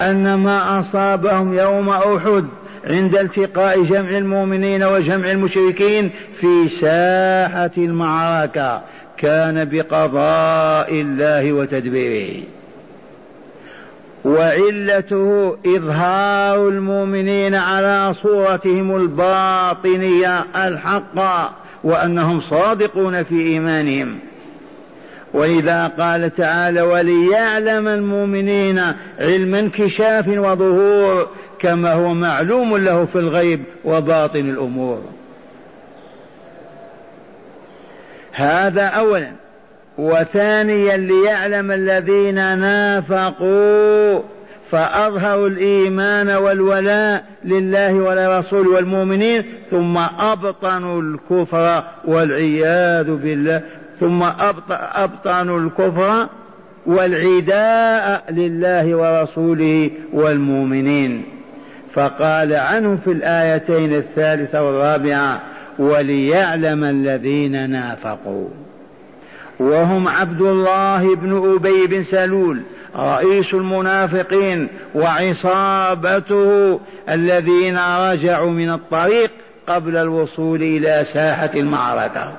أن 0.00 0.34
ما 0.34 0.80
أصابهم 0.80 1.58
يوم 1.58 1.88
أحد 1.88 2.44
عند 2.86 3.16
التقاء 3.16 3.82
جمع 3.82 4.18
المؤمنين 4.18 4.82
وجمع 4.82 5.30
المشركين 5.30 6.10
في 6.40 6.68
ساحة 6.68 7.70
المعركة. 7.78 8.82
كان 9.16 9.64
بقضاء 9.64 11.00
الله 11.00 11.52
وتدبيره. 11.52 12.42
وعلته 14.24 15.56
إظهار 15.66 16.68
المؤمنين 16.68 17.54
على 17.54 18.14
صورتهم 18.14 18.96
الباطنية 18.96 20.44
الحق 20.56 21.52
وأنهم 21.84 22.40
صادقون 22.40 23.22
في 23.22 23.34
إيمانهم. 23.34 24.18
ولذا 25.34 25.86
قال 25.86 26.34
تعالى 26.34 26.82
وليعلم 26.82 27.88
المؤمنين 27.88 28.80
علم 29.18 29.54
انكشاف 29.54 30.28
وظهور 30.28 31.28
كما 31.58 31.92
هو 31.92 32.14
معلوم 32.14 32.76
له 32.76 33.04
في 33.04 33.18
الغيب 33.18 33.64
وباطن 33.84 34.50
الأمور. 34.50 35.02
هذا 38.32 38.86
أولا. 38.86 39.41
وثانيا 39.98 40.96
ليعلم 40.96 41.70
الذين 41.70 42.58
نافقوا 42.58 44.20
فأظهروا 44.70 45.48
الإيمان 45.48 46.30
والولاء 46.30 47.24
لله 47.44 47.94
ولرسوله 47.94 48.70
والمؤمنين 48.70 49.44
ثم 49.70 49.98
أبطنوا 50.18 51.02
الكفر 51.02 51.82
والعياذ 52.04 53.10
بالله 53.10 53.62
ثم 54.00 54.22
أبطنوا 54.94 55.60
الكفر 55.60 56.28
والعداء 56.86 58.24
لله 58.30 58.94
ورسوله 58.94 59.90
والمؤمنين. 60.12 61.24
فقال 61.94 62.54
عنهم 62.54 62.96
في 62.96 63.12
الآيتين 63.12 63.94
الثالثة 63.94 64.62
والرابعة 64.62 65.40
وليعلم 65.78 66.84
الذين 66.84 67.70
نافقوا 67.70 68.48
وهم 69.62 70.08
عبد 70.08 70.40
الله 70.40 71.16
بن 71.16 71.54
أبي 71.54 71.86
بن 71.86 72.02
سلول 72.02 72.62
رئيس 72.96 73.54
المنافقين 73.54 74.68
وعصابته 74.94 76.80
الذين 77.08 77.78
رجعوا 77.78 78.50
من 78.50 78.70
الطريق 78.70 79.30
قبل 79.66 79.96
الوصول 79.96 80.62
إلى 80.62 81.06
ساحة 81.12 81.50
المعركة. 81.54 82.32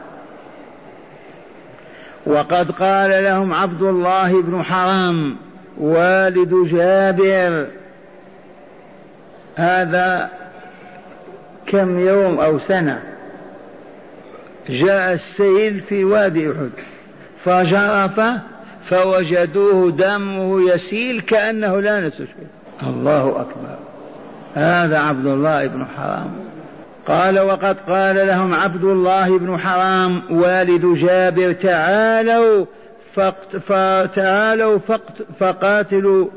وقد 2.25 2.71
قال 2.71 3.23
لهم 3.23 3.53
عبد 3.53 3.81
الله 3.81 4.41
بن 4.41 4.63
حرام 4.63 5.35
والد 5.77 6.53
جابر 6.71 7.67
هذا 9.55 10.29
كم 11.67 11.99
يوم 11.99 12.39
أو 12.39 12.59
سنة 12.59 13.03
جاء 14.69 15.13
السيل 15.13 15.81
في 15.81 16.03
وادي 16.03 16.51
أحد. 16.51 16.92
فجرف 17.45 18.21
فوجدوه 18.89 19.91
دمه 19.91 20.73
يسيل 20.73 21.21
كأنه 21.21 21.81
لا 21.81 21.99
نسوش 21.99 22.27
الله 22.83 23.27
أكبر. 23.41 23.77
هذا 24.55 24.99
عبد 24.99 25.25
الله 25.25 25.67
بن 25.67 25.85
حرام. 25.97 26.31
قال 27.07 27.39
وقد 27.39 27.77
قال 27.89 28.27
لهم 28.27 28.53
عبد 28.53 28.83
الله 28.83 29.39
بن 29.39 29.57
حرام 29.57 30.23
والد 30.31 30.85
جابر 30.85 31.51
تعالوا 31.51 32.65
فقت 33.15 33.57
فتعالوا 33.57 34.79
فقت 34.87 35.21
فقاتلوا 35.39 36.27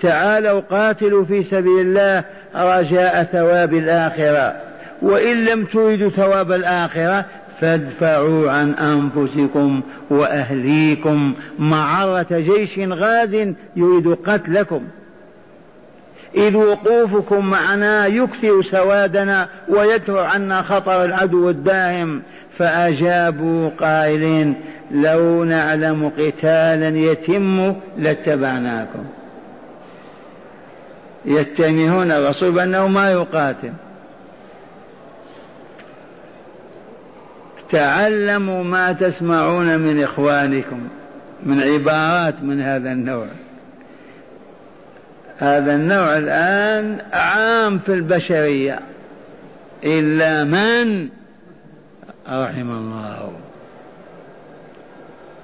تعالوا 0.00 0.60
قاتلوا 0.60 1.24
في 1.24 1.42
سبيل 1.42 1.80
الله 1.80 2.24
رجاء 2.54 3.24
ثواب 3.32 3.74
الآخرة. 3.74 4.56
وإن 5.02 5.44
لم 5.44 5.64
تريدوا 5.64 6.10
ثواب 6.10 6.52
الآخرة 6.52 7.24
فادفعوا 7.60 8.50
عن 8.50 8.74
أنفسكم 8.74 9.80
وأهليكم 10.10 11.34
معرة 11.58 12.26
جيش 12.30 12.78
غاز 12.78 13.34
يريد 13.76 14.16
قتلكم. 14.26 14.82
إذ 16.34 16.56
وقوفكم 16.56 17.46
معنا 17.46 18.06
يكثر 18.06 18.62
سوادنا 18.62 19.48
ويدفع 19.68 20.28
عنا 20.28 20.62
خطر 20.62 21.04
العدو 21.04 21.50
الداهم. 21.50 22.22
فأجابوا 22.58 23.68
قائلين 23.68 24.54
لو 24.90 25.44
نعلم 25.44 26.08
قتالا 26.18 26.98
يتم 26.98 27.74
لاتبعناكم. 27.98 29.04
يتهمون 31.24 32.12
الرسول 32.12 32.52
بأنه 32.52 32.86
ما 32.86 33.10
يقاتل. 33.10 33.72
تعلموا 37.70 38.64
ما 38.64 38.92
تسمعون 38.92 39.78
من 39.78 40.02
إخوانكم 40.02 40.88
من 41.42 41.60
عبارات 41.60 42.42
من 42.42 42.60
هذا 42.60 42.92
النوع. 42.92 43.26
هذا 45.38 45.74
النوع 45.74 46.16
الآن 46.16 46.98
عام 47.12 47.78
في 47.78 47.92
البشرية. 47.92 48.80
إلا 49.84 50.44
من؟ 50.44 51.08
رحم 52.28 52.70
الله. 52.70 53.32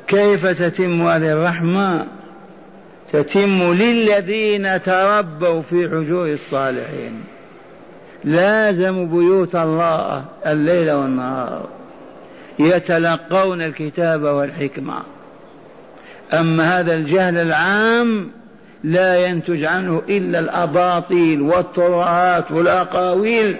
كيف 0.06 0.46
تتم 0.46 1.02
هذه 1.02 1.32
الرحمة؟ 1.32 2.06
تتم 3.12 3.72
للذين 3.72 4.82
تربوا 4.82 5.62
في 5.62 5.88
حجور 5.88 6.32
الصالحين. 6.32 7.24
لازموا 8.24 9.06
بيوت 9.06 9.56
الله 9.56 10.24
الليل 10.46 10.90
والنهار. 10.90 11.81
يتلقون 12.66 13.62
الكتاب 13.62 14.22
والحكمة. 14.22 15.02
أما 16.32 16.80
هذا 16.80 16.94
الجهل 16.94 17.38
العام 17.38 18.30
لا 18.84 19.26
ينتج 19.26 19.64
عنه 19.64 20.02
إلا 20.08 20.38
الأباطيل 20.38 21.42
والترهات 21.42 22.50
والأقاويل. 22.50 23.56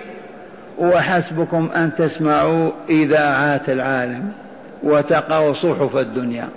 وحسبكم 0.79 1.71
أن 1.77 1.91
تسمعوا 1.99 2.71
إذاعات 2.91 3.69
العالم 3.69 4.33
وتقرأوا 4.83 5.53
صحف 5.53 5.97
الدنيا. 5.97 6.49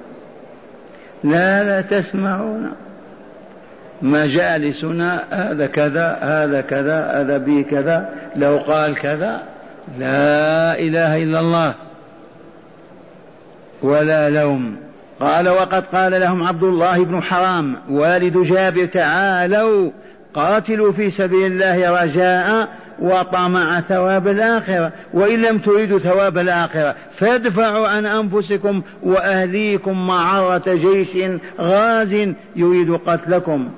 لا 1.23 1.63
لا 1.63 1.81
تسمعون. 1.81 2.71
مجالسنا 4.01 5.23
هذا 5.31 5.67
كذا 5.67 6.17
هذا 6.21 6.61
كذا 6.61 7.11
هذا 7.13 7.37
بي 7.37 7.63
كذا 7.63 8.09
لو 8.35 8.57
قال 8.57 8.95
كذا 8.95 9.41
لا 9.99 10.79
إله 10.79 11.23
إلا 11.23 11.39
الله. 11.39 11.73
ولا 13.81 14.29
لوم. 14.29 14.75
قال 15.19 15.49
وقد 15.49 15.85
قال 15.85 16.11
لهم 16.11 16.43
عبد 16.43 16.63
الله 16.63 17.03
بن 17.03 17.23
حرام 17.23 17.75
والد 17.89 18.37
جابر 18.37 18.85
تعالوا 18.85 19.91
قاتلوا 20.33 20.91
في 20.91 21.09
سبيل 21.09 21.51
الله 21.51 22.03
رجاء 22.03 22.67
وطمع 22.99 23.81
ثواب 23.81 24.27
الآخرة 24.27 24.91
وإن 25.13 25.41
لم 25.41 25.57
تريدوا 25.57 25.99
ثواب 25.99 26.37
الآخرة 26.37 26.95
فادفعوا 27.17 27.87
عن 27.87 28.05
أنفسكم 28.05 28.81
وأهليكم 29.03 30.07
معرة 30.07 30.63
جيش 30.67 31.09
غاز 31.59 32.13
يريد 32.55 32.91
قتلكم. 33.05 33.69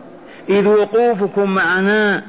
إذ 0.49 0.67
وقوفكم 0.67 1.49
معنا 1.53 2.23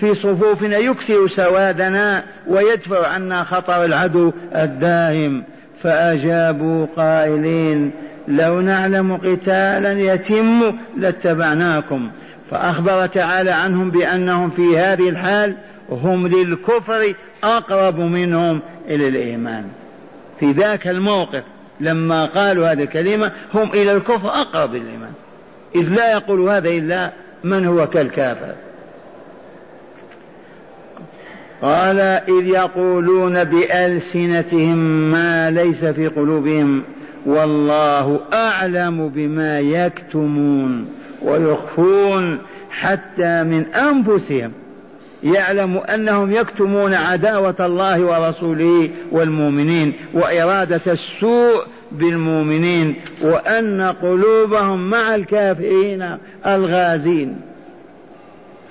في 0.00 0.14
صفوفنا 0.14 0.76
يكثر 0.76 1.28
سوادنا 1.28 2.24
ويدفع 2.48 3.08
عنا 3.08 3.44
خطر 3.44 3.84
العدو 3.84 4.32
الداهم. 4.54 5.44
فأجابوا 5.82 6.86
قائلين 6.96 7.90
لو 8.28 8.60
نعلم 8.60 9.16
قتالا 9.16 9.92
يتم 9.92 10.78
لاتبعناكم. 10.96 12.10
فأخبر 12.50 13.06
تعالى 13.06 13.50
عنهم 13.50 13.90
بأنهم 13.90 14.50
في 14.50 14.78
هذه 14.78 15.08
الحال 15.08 15.54
هم 15.90 16.26
للكفر 16.26 17.14
أقرب 17.44 17.98
منهم 17.98 18.60
إلى 18.88 19.08
الإيمان. 19.08 19.64
في 20.40 20.52
ذاك 20.52 20.88
الموقف 20.88 21.42
لما 21.80 22.24
قالوا 22.24 22.72
هذه 22.72 22.82
الكلمة 22.82 23.32
هم 23.54 23.70
إلى 23.74 23.92
الكفر 23.92 24.28
أقرب 24.28 24.74
الإيمان 24.74 25.12
إذ 25.74 25.88
لا 25.88 26.12
يقول 26.12 26.48
هذا 26.48 26.68
إلا 26.68 27.10
من 27.44 27.66
هو 27.66 27.86
كالكافر. 27.86 28.54
قال 31.62 32.00
إذ 32.00 32.46
يقولون 32.46 33.44
بألسنتهم 33.44 34.78
ما 35.10 35.50
ليس 35.50 35.84
في 35.84 36.08
قلوبهم 36.08 36.82
والله 37.26 38.20
أعلم 38.32 39.08
بما 39.08 39.60
يكتمون 39.60 40.88
ويخفون 41.22 42.38
حتى 42.70 43.42
من 43.42 43.64
أنفسهم 43.66 44.52
يعلم 45.22 45.76
أنهم 45.76 46.32
يكتمون 46.32 46.94
عداوة 46.94 47.54
الله 47.60 48.04
ورسوله 48.04 48.90
والمؤمنين 49.10 49.92
وإرادة 50.14 50.80
السوء 50.86 51.66
بالمؤمنين 51.92 52.96
وأن 53.22 53.80
قلوبهم 54.02 54.90
مع 54.90 55.14
الكافرين 55.14 56.16
الغازين. 56.46 57.40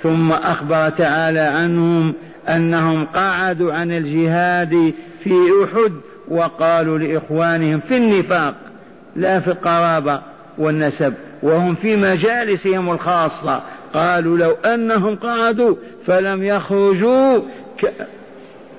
ثم 0.03 0.31
أخبر 0.31 0.89
تعالى 0.89 1.39
عنهم 1.39 2.13
أنهم 2.49 3.05
قعدوا 3.05 3.73
عن 3.73 3.91
الجهاد 3.91 4.93
في 5.23 5.35
أحد 5.63 5.93
وقالوا 6.27 6.97
لإخوانهم 6.97 7.79
في 7.79 7.97
النفاق 7.97 8.55
لا 9.15 9.39
في 9.39 9.47
القرابة 9.47 10.21
والنسب 10.57 11.13
وهم 11.43 11.75
في 11.75 11.95
مجالسهم 11.95 12.91
الخاصة. 12.91 13.61
قالوا 13.93 14.37
لو 14.37 14.51
أنهم 14.51 15.15
قعدوا 15.15 15.75
فلم 16.07 16.43
يخرجوا 16.43 17.39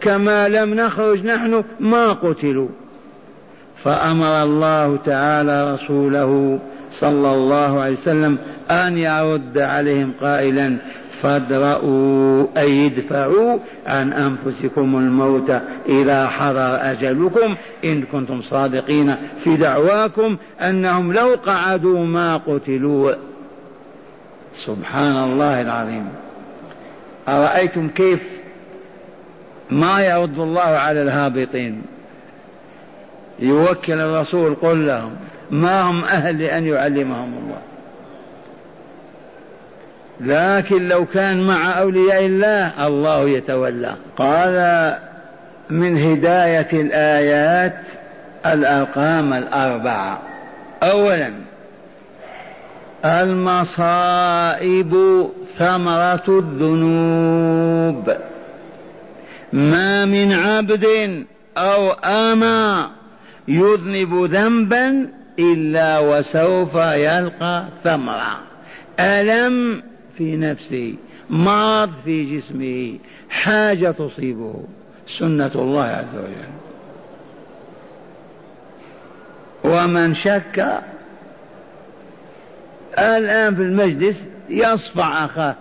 كما 0.00 0.48
لم 0.48 0.74
نخرج 0.74 1.26
نحن 1.26 1.64
ما 1.80 2.12
قتلوا. 2.12 2.68
فأمر 3.84 4.42
الله 4.42 4.98
تعالى 5.06 5.74
رسوله 5.74 6.58
صلى 7.00 7.34
الله 7.34 7.80
عليه 7.80 7.96
وسلم 7.96 8.38
أن 8.70 8.98
يرد 8.98 9.58
عليهم 9.58 10.12
قائلا 10.20 10.76
فادرؤوا 11.22 12.46
أي 12.56 12.86
ادفعوا 12.86 13.58
عن 13.86 14.12
أنفسكم 14.12 14.96
الموت 14.96 15.50
إذا 15.88 16.26
حضر 16.26 16.90
أجلكم 16.90 17.56
إن 17.84 18.02
كنتم 18.02 18.42
صادقين 18.42 19.14
في 19.44 19.56
دعواكم 19.56 20.36
أنهم 20.60 21.12
لو 21.12 21.34
قعدوا 21.46 22.06
ما 22.06 22.36
قتلوا. 22.36 23.12
سبحان 24.56 25.16
الله 25.30 25.60
العظيم. 25.60 26.08
أرأيتم 27.28 27.88
كيف 27.88 28.20
ما 29.70 30.00
يرد 30.00 30.38
الله 30.38 30.60
على 30.60 31.02
الهابطين؟ 31.02 31.82
يوكل 33.38 33.92
الرسول 33.92 34.54
قل 34.54 34.86
لهم 34.86 35.12
ما 35.50 35.82
هم 35.82 36.04
أهل 36.04 36.38
لأن 36.38 36.66
يعلمهم 36.66 37.34
الله؟ 37.44 37.58
لكن 40.22 40.88
لو 40.88 41.06
كان 41.06 41.46
مع 41.46 41.78
أولياء 41.78 42.26
الله 42.26 42.86
الله 42.86 43.28
يتولى. 43.28 43.94
قال 44.16 44.56
من 45.70 45.98
هداية 45.98 46.68
الآيات 46.72 47.84
الأرقام 48.46 49.32
الأربعة. 49.32 50.22
أولا 50.82 51.32
المصائب 53.04 54.94
ثمرة 55.58 56.24
الذنوب. 56.28 58.16
ما 59.52 60.04
من 60.04 60.32
عبد 60.32 61.24
أو 61.58 61.90
أما 61.90 62.90
يذنب 63.48 64.24
ذنبا 64.24 65.08
إلا 65.38 65.98
وسوف 65.98 66.74
يلقى 66.74 67.64
ثمرة. 67.84 68.38
ألم 69.00 69.82
في 70.18 70.36
نفسه 70.36 70.94
مرض 71.30 71.90
في 72.04 72.38
جسمه 72.38 72.98
حاجة 73.30 73.90
تصيبه 73.90 74.64
سنة 75.18 75.50
الله 75.54 75.84
عز 75.84 76.14
وجل. 76.14 76.52
ومن 79.64 80.14
شك 80.14 80.82
الآن 82.98 83.54
في 83.54 83.62
المجلس 83.62 84.26
يصفع 84.48 85.24
أخاه 85.24 85.56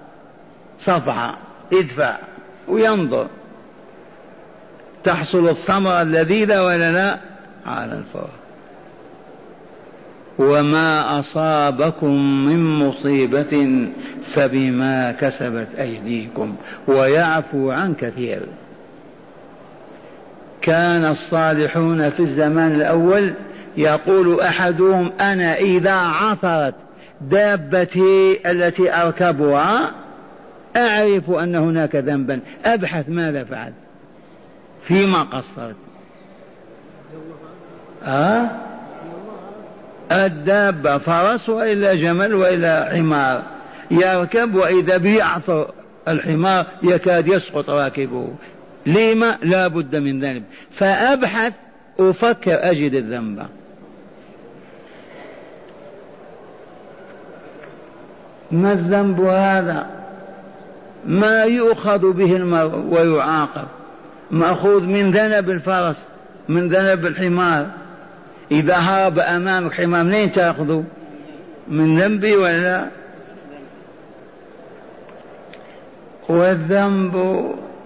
صفعة 0.79 1.37
ادفع 1.73 2.17
وينظر. 2.67 3.27
تحصل 5.03 5.49
الثمرة 5.49 6.01
اللذيذة 6.01 6.63
ولا 6.63 6.91
لا؟ 6.91 7.19
على 7.65 7.93
الفور. 7.93 8.40
وما 10.41 11.19
أصابكم 11.19 12.45
من 12.45 12.79
مصيبة 12.79 13.87
فبما 14.33 15.11
كسبت 15.11 15.67
أيديكم 15.79 16.55
ويعفو 16.87 17.71
عن 17.71 17.93
كثير. 17.93 18.41
كان 20.61 21.05
الصالحون 21.05 22.09
في 22.09 22.19
الزمان 22.19 22.75
الأول 22.75 23.33
يقول 23.77 24.39
أحدهم 24.39 25.11
أنا 25.19 25.55
إذا 25.55 25.95
عثرت 25.95 26.75
دابتي 27.21 28.39
التي 28.51 28.93
أركبها 28.93 29.91
أعرف 30.75 31.29
أن 31.29 31.55
هناك 31.55 31.95
ذنبا. 31.95 32.39
أبحث 32.65 33.09
ماذا 33.09 33.43
فعلت؟ 33.43 33.73
فيما 34.83 35.21
قصرت. 35.21 35.75
أه؟ 38.03 38.70
الدابة 40.11 40.97
فرس 40.97 41.49
وإلا 41.49 41.95
جمل 41.95 42.33
وإلا 42.33 42.95
حمار. 42.95 43.43
يركب 43.91 44.55
وإذا 44.55 44.97
به 44.97 45.17
يعثر 45.17 45.71
الحمار 46.07 46.65
يكاد 46.83 47.27
يسقط 47.27 47.69
راكبه. 47.69 48.27
لما؟ 48.85 49.37
لا 49.43 49.67
بد 49.67 49.95
من 49.95 50.19
ذنب 50.19 50.43
فأبحث 50.77 51.53
أفكر 51.99 52.57
أجد 52.71 52.93
الذنب. 52.93 53.45
ما 58.51 58.71
الذنب 58.71 59.21
هذا؟ 59.21 59.85
ما 61.05 61.43
يؤخذ 61.43 62.11
به 62.11 62.35
المرء 62.35 62.77
ويعاقب. 62.77 63.67
مأخوذ 64.31 64.81
من 64.81 65.11
ذنب 65.11 65.49
الفرس 65.49 65.95
من 66.49 66.69
ذنب 66.69 67.05
الحمار. 67.05 67.80
إذا 68.51 68.75
هرب 68.75 69.19
أمامك 69.19 69.73
حمار 69.73 70.03
منين 70.03 70.31
تأخذه؟ 70.31 70.83
من 71.67 71.99
ذنبي 71.99 72.35
ولا؟ 72.37 72.87
والذنب 76.29 77.15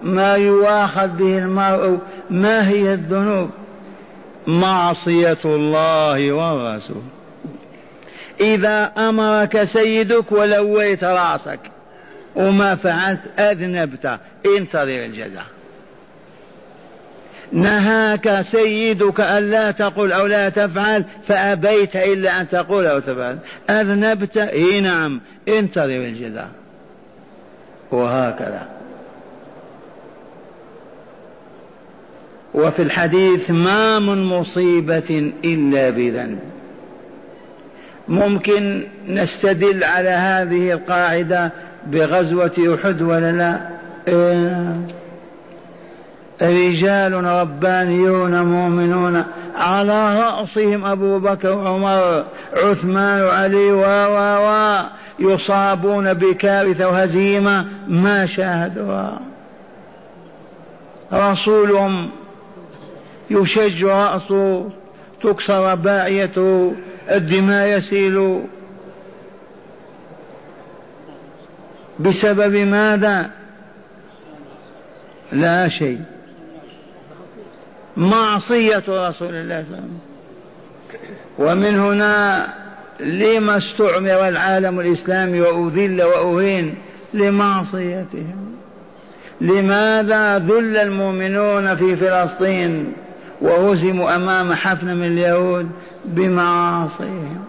ما 0.02 0.34
يواخذ 0.34 1.08
به 1.08 1.38
المرء 1.38 1.98
ما 2.30 2.68
هي 2.68 2.94
الذنوب؟ 2.94 3.50
معصية 4.46 5.38
الله 5.44 6.32
والرسول 6.32 7.02
إذا 8.40 8.92
أمرك 8.98 9.64
سيدك 9.64 10.32
ولويت 10.32 11.04
رأسك 11.04 11.60
وما 12.36 12.74
فعلت 12.74 13.20
أذنبت. 13.38 14.18
انتظر 14.58 15.04
الجزاء. 15.04 15.55
نهاك 17.52 18.40
سيدك 18.40 19.20
ألا 19.20 19.70
تقول 19.70 20.12
أو 20.12 20.26
لا 20.26 20.48
تفعل 20.48 21.04
فأبيت 21.28 21.96
إلا 21.96 22.40
أن 22.40 22.48
تقول 22.48 22.86
أو 22.86 22.98
تفعل. 22.98 23.38
أذنبت؟ 23.70 24.36
إي 24.36 24.80
نعم. 24.80 25.20
انتظر 25.48 25.84
الجزاء. 25.84 26.48
وهكذا. 27.90 28.62
وفي 32.54 32.82
الحديث 32.82 33.50
ما 33.50 33.98
من 33.98 34.24
مصيبة 34.24 35.32
إلا 35.44 35.90
بذنب. 35.90 36.38
ممكن 38.08 38.86
نستدل 39.08 39.84
على 39.84 40.10
هذه 40.10 40.72
القاعدة 40.72 41.52
بغزوة 41.86 42.78
أحد 42.82 43.02
ولا 43.02 43.32
لا؟ 43.32 43.60
إيه. 44.08 44.95
رجال 46.42 47.24
ربانيون 47.24 48.42
مؤمنون 48.42 49.24
على 49.56 50.20
رأسهم 50.20 50.84
أبو 50.84 51.18
بكر 51.18 51.52
وعمر 51.52 52.24
عثمان 52.56 53.22
وعلي 53.22 53.72
و 53.72 53.80
و 53.80 54.46
و 54.46 54.80
يصابون 55.18 56.14
بكارثة 56.14 56.88
وهزيمة 56.88 57.66
ما 57.88 58.26
شاهدوها. 58.26 59.20
رسولهم 61.12 62.10
يشج 63.30 63.84
رأسه 63.84 64.70
تكسر 65.22 65.74
باعيته 65.74 66.74
الدماء 67.10 67.78
يسيل. 67.78 68.42
بسبب 72.00 72.56
ماذا؟ 72.56 73.30
لا 75.32 75.68
شيء. 75.68 76.15
معصية 77.96 78.84
رسول 78.88 78.88
الله 78.88 79.08
صلى 79.18 79.34
الله 79.34 79.44
عليه 79.54 79.66
وسلم. 79.68 79.98
ومن 81.38 81.78
هنا 81.78 82.46
لما 83.00 83.56
استعمر 83.56 84.28
العالم 84.28 84.80
الإسلامي 84.80 85.40
وأذل 85.40 86.02
وأهين 86.02 86.74
لمعصيتهم. 87.14 88.56
لماذا 89.40 90.38
ذل 90.38 90.76
المؤمنون 90.76 91.76
في 91.76 91.96
فلسطين 91.96 92.92
وهزموا 93.40 94.16
أمام 94.16 94.52
حفن 94.52 94.86
من 94.86 95.06
اليهود؟ 95.06 95.70
بمعاصيهم. 96.04 97.44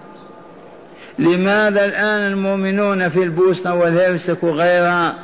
لماذا 1.19 1.85
الآن 1.85 2.21
المؤمنون 2.21 3.09
في 3.09 3.23
البوسنة 3.23 3.75
والهرسك 3.75 4.43
وغيرها 4.43 5.15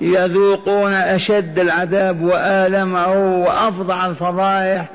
يذوقون 0.00 0.92
أشد 0.92 1.58
العذاب 1.58 2.22
وآلمه 2.22 3.12
وأفظع 3.44 4.06
الفضائح. 4.06 4.88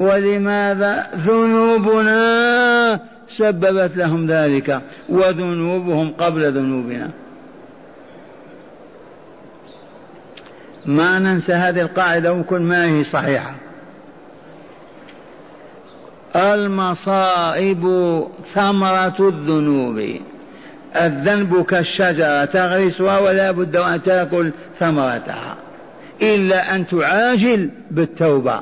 ولماذا؟ 0.00 1.10
ذنوبنا 1.16 3.00
سببت 3.36 3.96
لهم 3.96 4.26
ذلك 4.26 4.80
وذنوبهم 5.08 6.12
قبل 6.12 6.52
ذنوبنا. 6.52 7.10
ما 10.86 11.18
ننسى 11.18 11.52
هذه 11.52 11.80
القاعدة 11.80 12.32
وكل 12.32 12.60
ما 12.60 12.86
هي 12.86 13.04
صحيحة. 13.04 13.54
المصائب 16.36 17.82
ثمرة 18.54 19.28
الذنوب. 19.28 20.20
الذنب 20.96 21.64
كالشجرة 21.64 22.44
تغرسها 22.44 23.18
ولا 23.18 23.50
بد 23.50 23.76
أن 23.76 24.02
تأكل 24.02 24.52
ثمرتها 24.78 25.56
إلا 26.22 26.74
أن 26.74 26.86
تعاجل 26.86 27.70
بالتوبة 27.90 28.60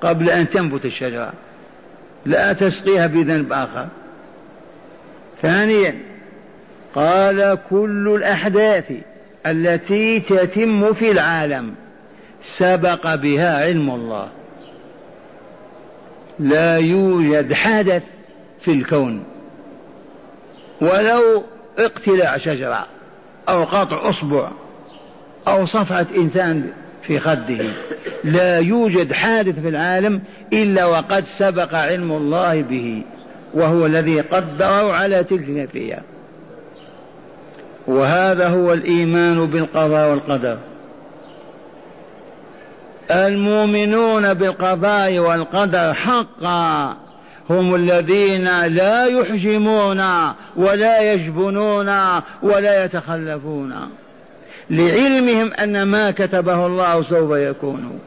قبل 0.00 0.30
أن 0.30 0.50
تنبت 0.50 0.84
الشجرة. 0.84 1.32
لا 2.26 2.52
تسقيها 2.52 3.06
بذنب 3.06 3.52
آخر. 3.52 3.86
ثانيا 5.42 5.98
قال 6.94 7.58
كل 7.70 8.14
الأحداث 8.16 8.92
التي 9.46 10.20
تتم 10.20 10.92
في 10.92 11.10
العالم 11.10 11.74
سبق 12.56 13.14
بها 13.14 13.64
علم 13.64 13.90
الله. 13.90 14.28
لا 16.38 16.76
يوجد 16.76 17.52
حدث 17.52 18.02
في 18.60 18.72
الكون 18.72 19.24
ولو 20.80 21.44
اقتلاع 21.78 22.36
شجرة 22.36 22.86
أو 23.48 23.64
قطع 23.64 24.08
أصبع 24.08 24.50
أو 25.48 25.66
صفعة 25.66 26.06
إنسان 26.16 26.70
في 27.02 27.20
خده. 27.20 27.64
لا 28.24 28.58
يوجد 28.58 29.12
حادث 29.12 29.58
في 29.60 29.68
العالم 29.68 30.22
إلا 30.52 30.84
وقد 30.84 31.24
سبق 31.24 31.74
علم 31.74 32.12
الله 32.12 32.62
به 32.62 33.02
وهو 33.54 33.86
الذي 33.86 34.20
قدره 34.20 34.92
على 34.92 35.24
تلك 35.24 35.48
الكيفية. 35.48 36.02
وهذا 37.86 38.48
هو 38.48 38.72
الإيمان 38.72 39.46
بالقضاء 39.46 40.10
والقدر. 40.10 40.58
المؤمنون 43.10 44.34
بالقضاء 44.34 45.18
والقدر 45.18 45.94
حقا. 45.94 46.96
هم 47.50 47.74
الذين 47.74 48.66
لا 48.66 49.06
يحجمون 49.06 50.00
ولا 50.56 51.12
يجبنون 51.12 51.88
ولا 52.42 52.84
يتخلفون. 52.84 53.74
لعلمهم 54.70 55.52
أن 55.52 55.82
ما 55.82 56.10
كتبه 56.10 56.66
الله 56.66 57.02
سوف 57.02 57.30
يكون. 57.30 57.98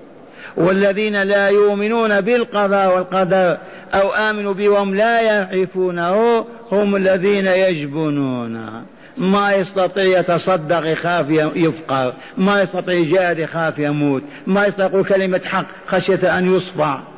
والذين 0.57 1.23
لا 1.23 1.49
يؤمنون 1.49 2.21
بالقضاء 2.21 2.95
والقدر 2.95 3.57
أو 3.93 4.09
آمنوا 4.09 4.53
به 4.53 4.69
وهم 4.69 4.95
لا 4.95 5.21
يعرفونه 5.21 6.45
هم 6.71 6.95
الذين 6.95 7.47
يجبنون. 7.47 8.83
ما 9.17 9.53
يستطيع 9.53 10.19
يتصدق 10.19 10.91
يخاف 10.91 11.29
يفقر. 11.55 12.13
ما 12.37 12.61
يستطيع 12.61 12.95
يجاهد 12.95 13.39
يخاف 13.39 13.79
يموت. 13.79 14.23
ما 14.47 14.65
يستطيع 14.65 15.03
كلمة 15.03 15.41
حق 15.45 15.65
خشية 15.87 16.37
أن 16.37 16.55
يصفع 16.55 17.10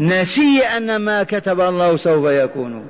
نسي 0.00 0.62
أن 0.76 0.96
ما 0.96 1.22
كتب 1.22 1.60
الله 1.60 1.96
سوف 1.96 2.26
يكون. 2.26 2.86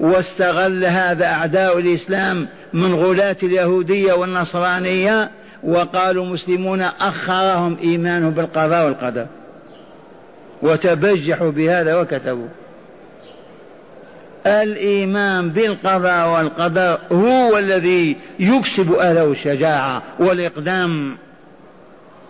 واستغل 0.00 0.84
هذا 0.84 1.26
أعداء 1.26 1.78
الإسلام 1.78 2.48
من 2.72 2.94
غلاة 2.94 3.36
اليهودية 3.42 4.12
والنصرانية 4.12 5.30
وقالوا 5.62 6.26
مسلمون 6.26 6.80
أخرهم 6.80 7.76
إيمانهم 7.82 8.30
بالقضاء 8.30 8.84
والقدر. 8.84 9.26
وتبجحوا 10.62 11.50
بهذا 11.50 12.00
وكتبوا. 12.00 12.48
الإيمان 14.46 15.50
بالقضاء 15.50 16.28
والقدر 16.28 16.98
هو 17.12 17.58
الذي 17.58 18.16
يكسب 18.38 18.92
أهله 18.92 19.24
الشجاعة 19.24 20.02
والإقدام. 20.18 21.18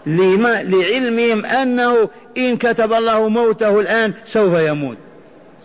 لما 0.06 0.62
لعلمهم 0.62 1.46
أنه 1.46 2.08
إن 2.38 2.56
كتب 2.56 2.92
الله 2.92 3.28
موته 3.28 3.80
الآن 3.80 4.12
سوف 4.26 4.60
يموت. 4.60 4.96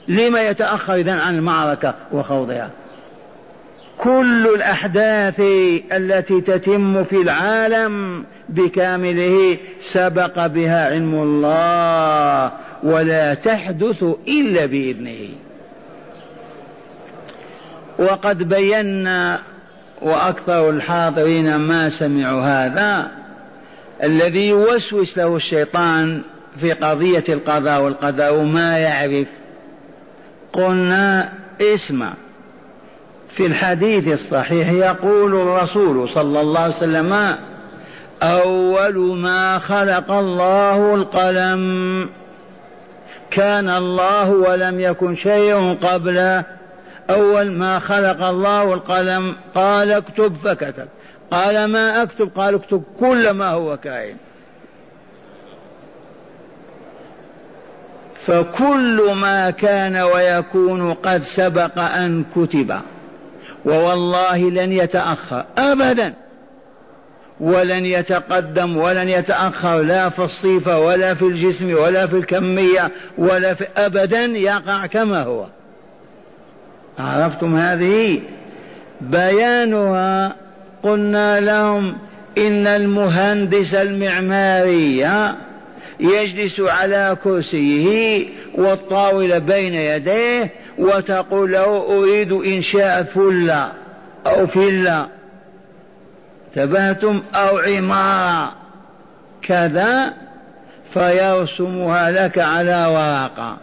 لما 0.08 0.50
يتأخر 0.50 0.94
إذن 0.94 1.18
عن 1.18 1.36
المعركة 1.36 1.96
وخوضها. 2.12 2.70
كل 3.98 4.48
الأحداث 4.56 5.40
التي 5.92 6.42
تتم 6.42 7.04
في 7.04 7.22
العالم 7.22 8.26
بكامله 8.50 9.58
سبق 9.82 10.48
بها 10.48 10.86
علم 10.86 11.16
الله 11.16 12.52
ولا 12.84 13.34
تحدث 13.34 14.04
إلا 14.28 14.66
بإذنه. 14.66 15.30
وقد 18.00 18.44
بينا 18.44 19.40
وأكثر 20.02 20.70
الحاضرين 20.70 21.56
ما 21.56 21.90
سمعوا 21.90 22.42
هذا 22.42 23.12
الذي 24.04 24.48
يوسوس 24.48 25.18
له 25.18 25.36
الشيطان 25.36 26.22
في 26.60 26.74
قضية 26.74 27.24
القضاء 27.30 27.82
والقدر 27.82 28.34
وما 28.34 28.78
يعرف. 28.78 29.28
قلنا 30.54 31.30
اسمع. 31.62 32.14
في 33.36 33.46
الحديث 33.46 34.14
الصحيح 34.14 34.72
يقول 34.72 35.36
الرسول 35.36 36.10
صلى 36.10 36.42
الله 36.42 36.60
عليه 36.60 36.76
وسلم 36.76 37.36
أول 38.24 39.18
ما 39.18 39.60
خلق 39.60 40.12
الله 40.12 40.96
القلم. 40.96 42.10
كان 43.32 43.70
الله 43.70 44.30
ولم 44.30 44.80
يكن 44.80 45.16
شيء 45.16 45.74
قبله. 45.74 46.44
أول 47.10 47.52
ما 47.52 47.80
خلق 47.80 48.26
الله 48.26 48.74
القلم 48.74 49.36
قال 49.56 49.92
اكتب 49.92 50.36
فكتب. 50.44 50.88
قال 51.32 51.66
ما 51.66 52.04
أكتب؟ 52.04 52.32
قال 52.36 52.56
اكتب 52.56 52.84
كل 53.00 53.30
ما 53.30 53.50
هو 53.50 53.78
كائن. 53.78 54.16
فكل 58.26 59.12
ما 59.14 59.50
كان 59.50 59.98
ويكون 59.98 60.94
قد 60.94 61.22
سبق 61.22 61.80
أن 61.80 62.24
كتب. 62.36 62.80
ووالله 63.66 64.50
لن 64.50 64.72
يتأخر 64.72 65.46
أبدا. 65.58 66.14
ولن 67.40 67.86
يتقدم 67.86 68.78
ولن 68.78 69.10
يتأخر 69.10 69.82
لا 69.82 70.10
في 70.10 70.24
الصفة 70.24 70.80
ولا 70.80 71.14
في 71.14 71.26
الجسم 71.26 71.74
ولا 71.74 72.08
في 72.08 72.16
الكمية 72.16 72.92
ولا 73.18 73.54
في 73.54 73.68
أبدا 73.78 74.26
يقع 74.26 74.86
كما 74.86 75.24
هو. 75.24 75.46
عرفتم 77.00 77.56
هذه؟ 77.56 78.22
بيانها 79.02 80.36
قلنا 80.84 81.40
لهم 81.40 81.98
إن 82.38 82.68
المهندس 82.68 83.74
المعماري 83.74 85.08
يجلس 86.00 86.60
على 86.60 87.18
كرسيه 87.24 88.28
والطاولة 88.56 89.38
بين 89.38 89.74
يديه 89.74 90.52
وتقول 90.78 91.52
له 91.52 91.98
أريد 91.98 92.32
إنشاء 92.32 93.04
فلة 93.04 93.72
أو 94.28 94.48
فيلا 94.48 95.08
تبهتم 96.56 97.24
أو 97.36 97.58
عمارة. 97.58 98.54
كذا 99.42 100.14
فيرسمها 100.94 102.12
لك 102.12 102.38
على 102.38 102.86
ورقة. 102.86 103.58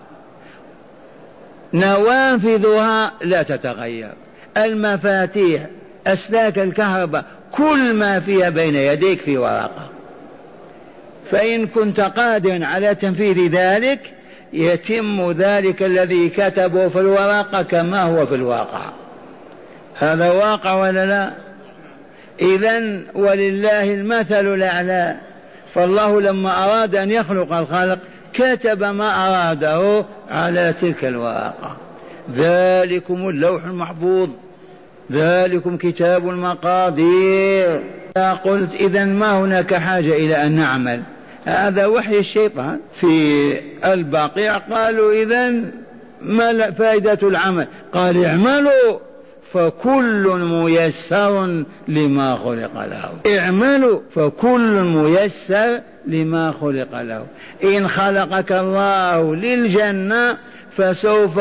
نوافذها 1.75 3.13
لا 3.23 3.43
تتغير. 3.43 4.13
المفاتيح 4.57 5.67
أسلاك 6.07 6.59
الكهرباء 6.59 7.25
كل 7.53 7.95
ما 7.95 8.21
فيها 8.21 8.51
بين 8.51 8.77
يديك 8.77 9.21
في 9.21 9.39
ورقة. 9.39 9.89
فإن 11.31 11.67
كنت 11.67 12.01
قادرا 12.01 12.67
على 12.67 12.95
تنفيذ 12.95 13.51
ذلك 13.51 14.01
يتم 14.53 15.31
ذلك 15.31 15.83
الذي 15.83 16.29
كتبه 16.29 16.89
في 16.89 17.01
الورقة 17.01 17.63
كما 17.63 18.03
هو 18.03 18.27
في 18.27 18.35
الواقع. 18.35 18.81
هذا 19.95 20.31
واقع 20.31 20.75
ولا 20.75 21.07
لا؟ 21.07 21.31
إذا 22.43 23.01
ولله 23.15 23.83
المثل 23.83 24.55
الأعلى. 24.55 25.17
فالله 25.75 26.21
لما 26.21 26.65
أراد 26.65 26.97
أن 26.97 27.11
يخلق 27.11 27.53
الخلق 27.53 27.99
كتب 28.33 28.85
ما 28.85 29.27
أراده 29.27 30.05
على 30.31 30.75
تلك 30.81 31.05
الورقة. 31.05 31.77
ذلكم 32.35 33.29
اللوح 33.29 33.65
المحفوظ. 33.65 34.29
ذلكم 35.13 35.77
كتاب 35.77 36.29
المقادير. 36.29 37.81
قلت 38.45 38.75
إذا 38.75 39.05
ما 39.05 39.33
هناك 39.33 39.75
حاجة 39.75 40.13
إلى 40.17 40.47
أن 40.47 40.53
نعمل؟ 40.53 41.03
هذا 41.45 41.87
وحي 41.87 42.19
الشيطان. 42.19 42.81
في 43.01 43.53
البقيع 43.85 44.59
قالوا 44.59 45.13
إذا 45.13 45.55
ما 46.23 46.71
فائدة 46.71 47.19
العمل؟ 47.23 47.67
قال 47.93 48.25
اعملوا 48.25 48.99
فكل 49.53 50.29
ميسر 50.39 51.65
لما 51.89 52.37
خلق 52.37 52.85
له. 52.85 53.39
اعملوا 53.39 54.01
فكل 54.15 54.83
ميسر 54.83 55.81
لما 56.07 56.53
خلق 56.61 57.03
له. 57.03 57.27
إن 57.65 57.89
خلقك 57.89 58.53
الله 58.53 59.35
للجنة 59.35 60.37
فسوف 60.77 61.41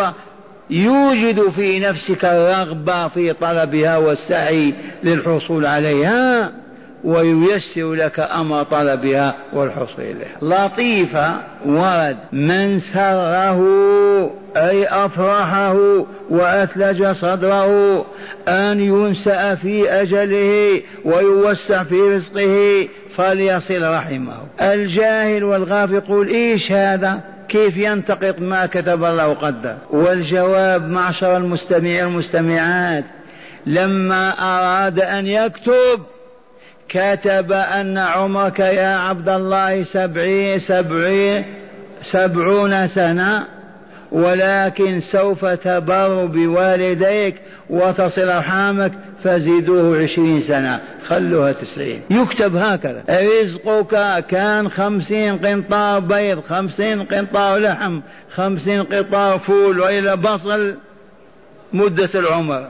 يوجد 0.70 1.50
في 1.50 1.80
نفسك 1.80 2.26
الرغبة 2.26 3.08
في 3.08 3.34
طلبها 3.34 3.98
والسعي 3.98 4.74
للحصول 5.04 5.66
عليها 5.66 6.52
وييسر 7.04 7.94
لك 7.94 8.20
أمر 8.20 8.64
طلبها 8.64 9.36
والحصول 9.54 10.00
إليها 10.00 10.38
لطيفة 10.42 11.36
ورد. 11.66 12.18
من 12.32 12.80
سره 12.80 13.60
أي 14.58 14.86
أفرحه 14.86 16.06
وأثلج 16.30 17.12
صدره 17.12 18.06
أن 18.48 18.80
ينسأ 18.80 19.56
في 19.56 19.92
أجله 19.92 20.82
ويوسع 21.06 21.84
في 21.84 22.02
رزقه 22.02 22.88
فليصل 23.16 23.94
رحمه. 23.94 24.38
الجاهل 24.62 25.44
والغافل 25.44 25.94
يقول 25.94 26.28
إيش 26.28 26.72
هذا؟ 26.72 27.33
كيف 27.54 27.78
ينتقط 27.78 28.40
ما 28.40 28.66
كتب 28.66 29.04
الله 29.04 29.34
قدر 29.34 29.78
والجواب 29.90 30.90
معشر 30.90 31.38
المستمعين 31.38 32.06
والمستمعات 32.06 33.04
لما 33.66 34.30
أراد 34.30 35.00
أن 35.00 35.28
يكتب 35.28 36.02
كتب 36.90 37.52
أن 37.52 37.98
عمرك 37.98 38.60
يا 38.60 38.98
عبد 38.98 39.30
الله 39.30 39.84
سبعين 39.84 40.60
سبعين 40.60 41.46
سبعون 42.12 42.88
سنة 42.88 43.48
ولكن 44.12 45.00
سوف 45.00 45.46
تبر 45.46 46.26
بوالديك 46.26 47.36
وتصل 47.70 48.30
أرحامك 48.30 48.92
فزيدوه 49.24 50.04
عشرين 50.04 50.42
سنة 50.42 50.82
خلوها 51.08 51.52
تسعين. 51.52 52.02
يكتب 52.10 52.56
هكذا. 52.56 53.04
رزقك 53.10 54.26
كان 54.26 54.70
خمسين 54.70 55.38
قنطار 55.38 56.00
بيض 56.00 56.40
خمسين 56.50 57.04
قنطار 57.04 57.60
لحم 57.60 58.00
خمسين 58.36 58.84
قنطار 58.84 59.40
فول 59.40 59.80
وإلى 59.80 60.16
بصل 60.16 60.76
مدة 61.74 62.10
العمر. 62.16 62.68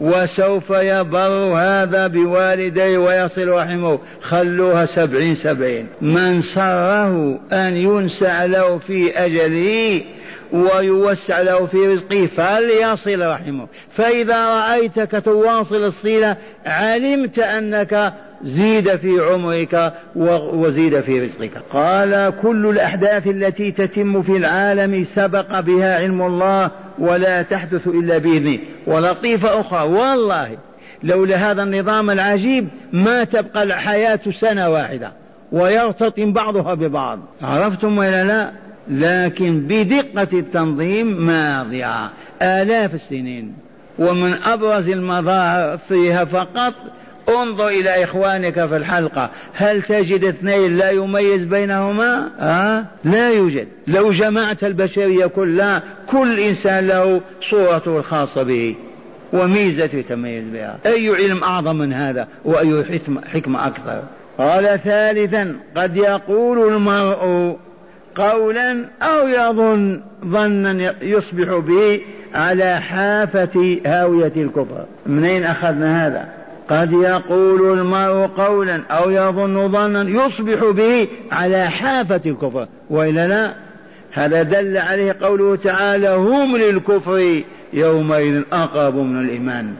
وسوف 0.00 0.70
يبر 0.70 1.54
هذا 1.56 2.06
بوالديه 2.06 2.98
ويصل 2.98 3.48
رحمه. 3.48 3.98
خلوها 4.22 4.86
سبعين 4.86 5.36
سبعين. 5.36 5.86
من 6.00 6.42
سره 6.42 7.40
أن 7.52 7.76
ينسع 7.76 8.44
له 8.44 8.78
في 8.78 9.10
أجله 9.10 10.02
ويوسع 10.52 11.40
له 11.40 11.66
في 11.66 11.76
رزقه 11.76 12.26
فليصل 12.36 13.28
رحمه. 13.28 13.66
فإذا 13.90 14.60
رأيتك 14.60 15.22
تواصل 15.24 15.84
الصلة 15.84 16.36
علمت 16.66 17.38
أنك 17.38 18.12
زيد 18.44 18.96
في 18.96 19.20
عمرك 19.20 19.92
وزيد 20.52 21.00
في 21.00 21.20
رزقك. 21.20 21.62
قال 21.72 22.32
كل 22.42 22.66
الأحداث 22.66 23.26
التي 23.26 23.72
تتم 23.72 24.22
في 24.22 24.36
العالم 24.36 25.04
سبق 25.04 25.60
بها 25.60 25.98
علم 25.98 26.22
الله 26.22 26.70
ولا 26.98 27.42
تحدث 27.42 27.86
إلا 27.86 28.18
بإذنه. 28.18 28.58
ولطيفة 28.86 29.60
أخرى 29.60 29.88
والله 29.88 30.58
لولا 31.02 31.36
هذا 31.36 31.62
النظام 31.62 32.10
العجيب 32.10 32.68
ما 32.92 33.24
تبقى 33.24 33.62
الحياة 33.62 34.20
سنة 34.30 34.68
واحدة 34.68 35.12
ويرتطم 35.52 36.32
بعضها 36.32 36.74
ببعض. 36.74 37.18
عرفتم 37.42 37.98
ولا 37.98 38.24
لا؟ 38.24 38.50
لكن 38.88 39.60
بدقة 39.60 40.38
التنظيم 40.38 41.26
ماضية. 41.26 42.10
آلاف 42.42 42.94
السنين. 42.94 43.54
ومن 43.98 44.34
أبرز 44.34 44.88
المظاهر 44.88 45.78
فيها 45.88 46.24
فقط 46.24 46.74
انظر 47.28 47.68
إلى 47.68 48.04
إخوانك 48.04 48.66
في 48.66 48.76
الحلقة. 48.76 49.30
هل 49.54 49.82
تجد 49.82 50.24
اثنين 50.24 50.76
لا 50.76 50.90
يميز 50.90 51.44
بينهما؟ 51.44 52.30
أه؟ 52.38 52.84
لا 53.04 53.30
يوجد. 53.30 53.68
لو 53.86 54.12
جمعت 54.12 54.64
البشرية 54.64 55.26
كلها 55.26 55.82
كل 56.06 56.40
إنسان 56.40 56.86
له 56.86 57.20
صورته 57.50 57.98
الخاصة 57.98 58.42
به 58.42 58.76
وميزة 59.32 59.90
يتميز 59.92 60.44
بها. 60.52 60.78
أي 60.86 61.08
علم 61.08 61.44
أعظم 61.44 61.76
من 61.76 61.92
هذا 61.92 62.28
وأي 62.44 62.84
حكمة 63.32 63.66
أكثر؟ 63.66 64.02
قال 64.38 64.80
ثالثا 64.84 65.56
قد 65.76 65.96
يقول 65.96 66.74
المرء 66.74 67.56
قولا 68.14 68.84
أو 69.02 69.28
يظن 69.28 70.00
ظنا 70.24 70.94
يصبح 71.02 71.58
به 71.58 72.00
على 72.34 72.80
حافة 72.80 73.80
هاوية 73.86 74.32
الكفر. 74.36 74.84
منين 75.06 75.44
أخذنا 75.44 76.06
هذا؟ 76.06 76.28
قد 76.68 76.92
يقول 76.92 77.78
المرء 77.78 78.26
قولا 78.26 78.82
أو 78.90 79.10
يظن 79.10 79.72
ظنا 79.72 80.02
يصبح 80.24 80.70
به 80.70 81.08
على 81.32 81.70
حافة 81.70 82.20
الكفر. 82.26 82.68
وإلا 82.90 83.28
لا؟ 83.28 83.54
هذا 84.12 84.42
دل 84.42 84.76
عليه 84.76 85.16
قوله 85.20 85.56
تعالى 85.56 86.08
هم 86.08 86.56
للكفر 86.56 87.42
يومئذ 87.72 88.42
أقرب 88.52 88.94
من 88.94 89.20
الإيمان. 89.20 89.74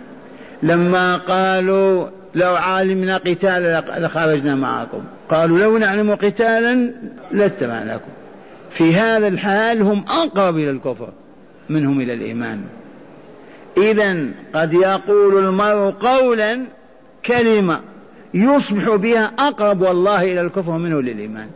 لما 0.62 1.16
قالوا 1.16 2.08
لو 2.34 2.54
علمنا 2.54 3.16
قتالا 3.16 3.84
لخرجنا 3.98 4.54
معكم. 4.54 5.02
قالوا 5.30 5.58
لو 5.58 5.78
نعلم 5.78 6.14
قتالا 6.14 6.92
لاتبعناكم. 7.32 8.10
في 8.70 8.94
هذا 8.94 9.28
الحال 9.28 9.82
هم 9.82 10.04
أقرب 10.08 10.56
إلى 10.56 10.70
الكفر 10.70 11.08
منهم 11.68 12.00
إلى 12.00 12.14
الإيمان. 12.14 12.60
إذا 13.76 14.26
قد 14.54 14.72
يقول 14.72 15.44
المرء 15.44 15.90
قولا 15.90 16.60
كلمة 17.26 17.80
يصبح 18.34 18.94
بها 18.94 19.32
أقرب 19.38 19.80
والله 19.80 20.22
إلى 20.22 20.40
الكفر 20.40 20.72
منه 20.72 21.02
للإيمان. 21.02 21.46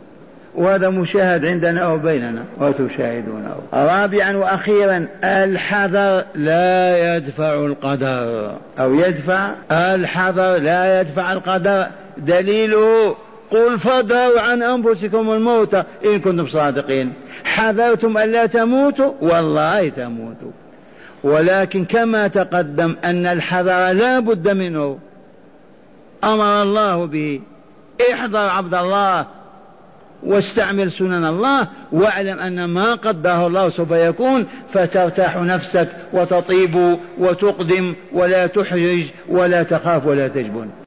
وهذا 0.55 0.89
مشاهد 0.89 1.45
عندنا 1.45 1.87
وبيننا 1.87 2.43
وتشاهدونه 2.57 3.55
رابعا 3.73 4.31
وأخيرا 4.35 5.07
الحذر 5.23 6.23
لا 6.35 7.15
يدفع 7.15 7.53
القدر. 7.53 8.57
أو 8.79 8.93
يدفع 8.93 9.51
الحذر 9.71 10.57
لا 10.57 11.01
يدفع 11.01 11.31
القدر. 11.31 11.87
دليله 12.17 13.15
قل 13.55 13.79
فادروا 13.79 14.41
عن 14.41 14.63
أنفسكم 14.63 15.31
الموت 15.31 15.73
إن 16.05 16.19
كنتم 16.19 16.47
صادقين. 16.47 17.13
حذرتم 17.43 18.17
ألا 18.17 18.45
تموتوا؟ 18.45 19.11
والله 19.21 19.89
تموتوا. 19.89 20.51
ولكن 21.23 21.85
كما 21.85 22.27
تقدم 22.27 22.95
أن 23.03 23.25
الحذر 23.25 23.91
لا 23.91 24.19
بد 24.19 24.49
منه. 24.49 24.99
أمر 26.23 26.61
الله 26.61 27.05
به. 27.05 27.41
احذر 28.11 28.37
عبد 28.37 28.73
الله 28.73 29.25
واستعمل 30.23 30.91
سنن 30.91 31.25
الله 31.25 31.67
واعلم 31.91 32.39
أن 32.39 32.65
ما 32.65 32.95
قدره 32.95 33.47
الله 33.47 33.69
سوف 33.69 33.91
يكون. 33.91 34.45
فترتاح 34.73 35.37
نفسك 35.37 35.89
وتطيب 36.13 36.97
وتقدم 37.17 37.95
ولا 38.13 38.47
تحرج 38.47 39.03
ولا 39.29 39.63
تخاف 39.63 40.05
ولا 40.05 40.27
تجبن. 40.27 40.69